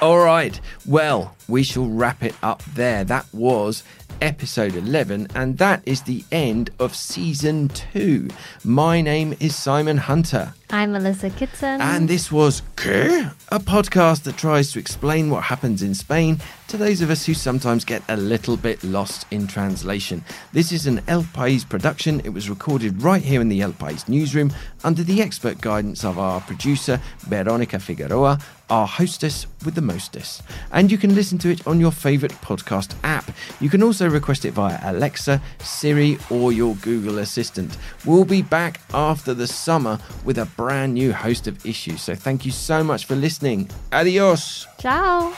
All 0.00 0.18
right. 0.18 0.58
Well, 0.86 1.36
we 1.46 1.62
shall 1.62 1.86
wrap 1.86 2.22
it 2.22 2.34
up 2.42 2.62
there. 2.74 3.04
That 3.04 3.26
was 3.34 3.82
episode 4.22 4.74
11, 4.74 5.28
and 5.34 5.58
that 5.58 5.82
is 5.84 6.02
the 6.02 6.24
end 6.32 6.70
of 6.78 6.94
season 6.94 7.68
two. 7.68 8.28
My 8.64 9.02
name 9.02 9.36
is 9.40 9.54
Simon 9.54 9.98
Hunter. 9.98 10.54
I'm 10.72 10.92
Melissa 10.92 11.30
Kitson. 11.30 11.80
And 11.80 12.08
this 12.08 12.30
was 12.30 12.62
¿Qué? 12.76 13.32
A 13.48 13.58
podcast 13.58 14.22
that 14.22 14.36
tries 14.36 14.70
to 14.72 14.78
explain 14.78 15.28
what 15.28 15.42
happens 15.42 15.82
in 15.82 15.94
Spain 15.94 16.40
to 16.68 16.76
those 16.76 17.00
of 17.00 17.10
us 17.10 17.26
who 17.26 17.34
sometimes 17.34 17.84
get 17.84 18.00
a 18.08 18.16
little 18.16 18.56
bit 18.56 18.84
lost 18.84 19.26
in 19.32 19.48
translation. 19.48 20.24
This 20.52 20.70
is 20.70 20.86
an 20.86 21.02
El 21.08 21.24
País 21.24 21.68
production. 21.68 22.20
It 22.20 22.28
was 22.28 22.48
recorded 22.48 23.02
right 23.02 23.22
here 23.22 23.40
in 23.40 23.48
the 23.48 23.60
El 23.60 23.72
País 23.72 24.08
newsroom 24.08 24.52
under 24.84 25.02
the 25.02 25.20
expert 25.20 25.60
guidance 25.60 26.04
of 26.04 26.20
our 26.20 26.40
producer, 26.40 27.00
Veronica 27.18 27.80
Figueroa, 27.80 28.38
our 28.70 28.86
hostess 28.86 29.48
with 29.64 29.74
the 29.74 29.82
mostess. 29.82 30.42
And 30.70 30.92
you 30.92 30.96
can 30.96 31.16
listen 31.16 31.38
to 31.38 31.50
it 31.50 31.66
on 31.66 31.80
your 31.80 31.90
favourite 31.90 32.34
podcast 32.36 32.94
app. 33.02 33.32
You 33.60 33.68
can 33.68 33.82
also 33.82 34.08
request 34.08 34.44
it 34.44 34.52
via 34.52 34.78
Alexa, 34.84 35.42
Siri, 35.58 36.18
or 36.30 36.52
your 36.52 36.76
Google 36.76 37.18
Assistant. 37.18 37.76
We'll 38.06 38.24
be 38.24 38.42
back 38.42 38.80
after 38.94 39.34
the 39.34 39.48
summer 39.48 39.98
with 40.24 40.38
a 40.38 40.46
brand 40.60 40.92
new 40.92 41.10
host 41.10 41.46
of 41.46 41.64
issues. 41.64 42.02
So 42.02 42.14
thank 42.14 42.44
you 42.44 42.52
so 42.52 42.84
much 42.84 43.06
for 43.06 43.16
listening. 43.16 43.70
Adios. 43.92 44.66
Ciao. 44.78 45.32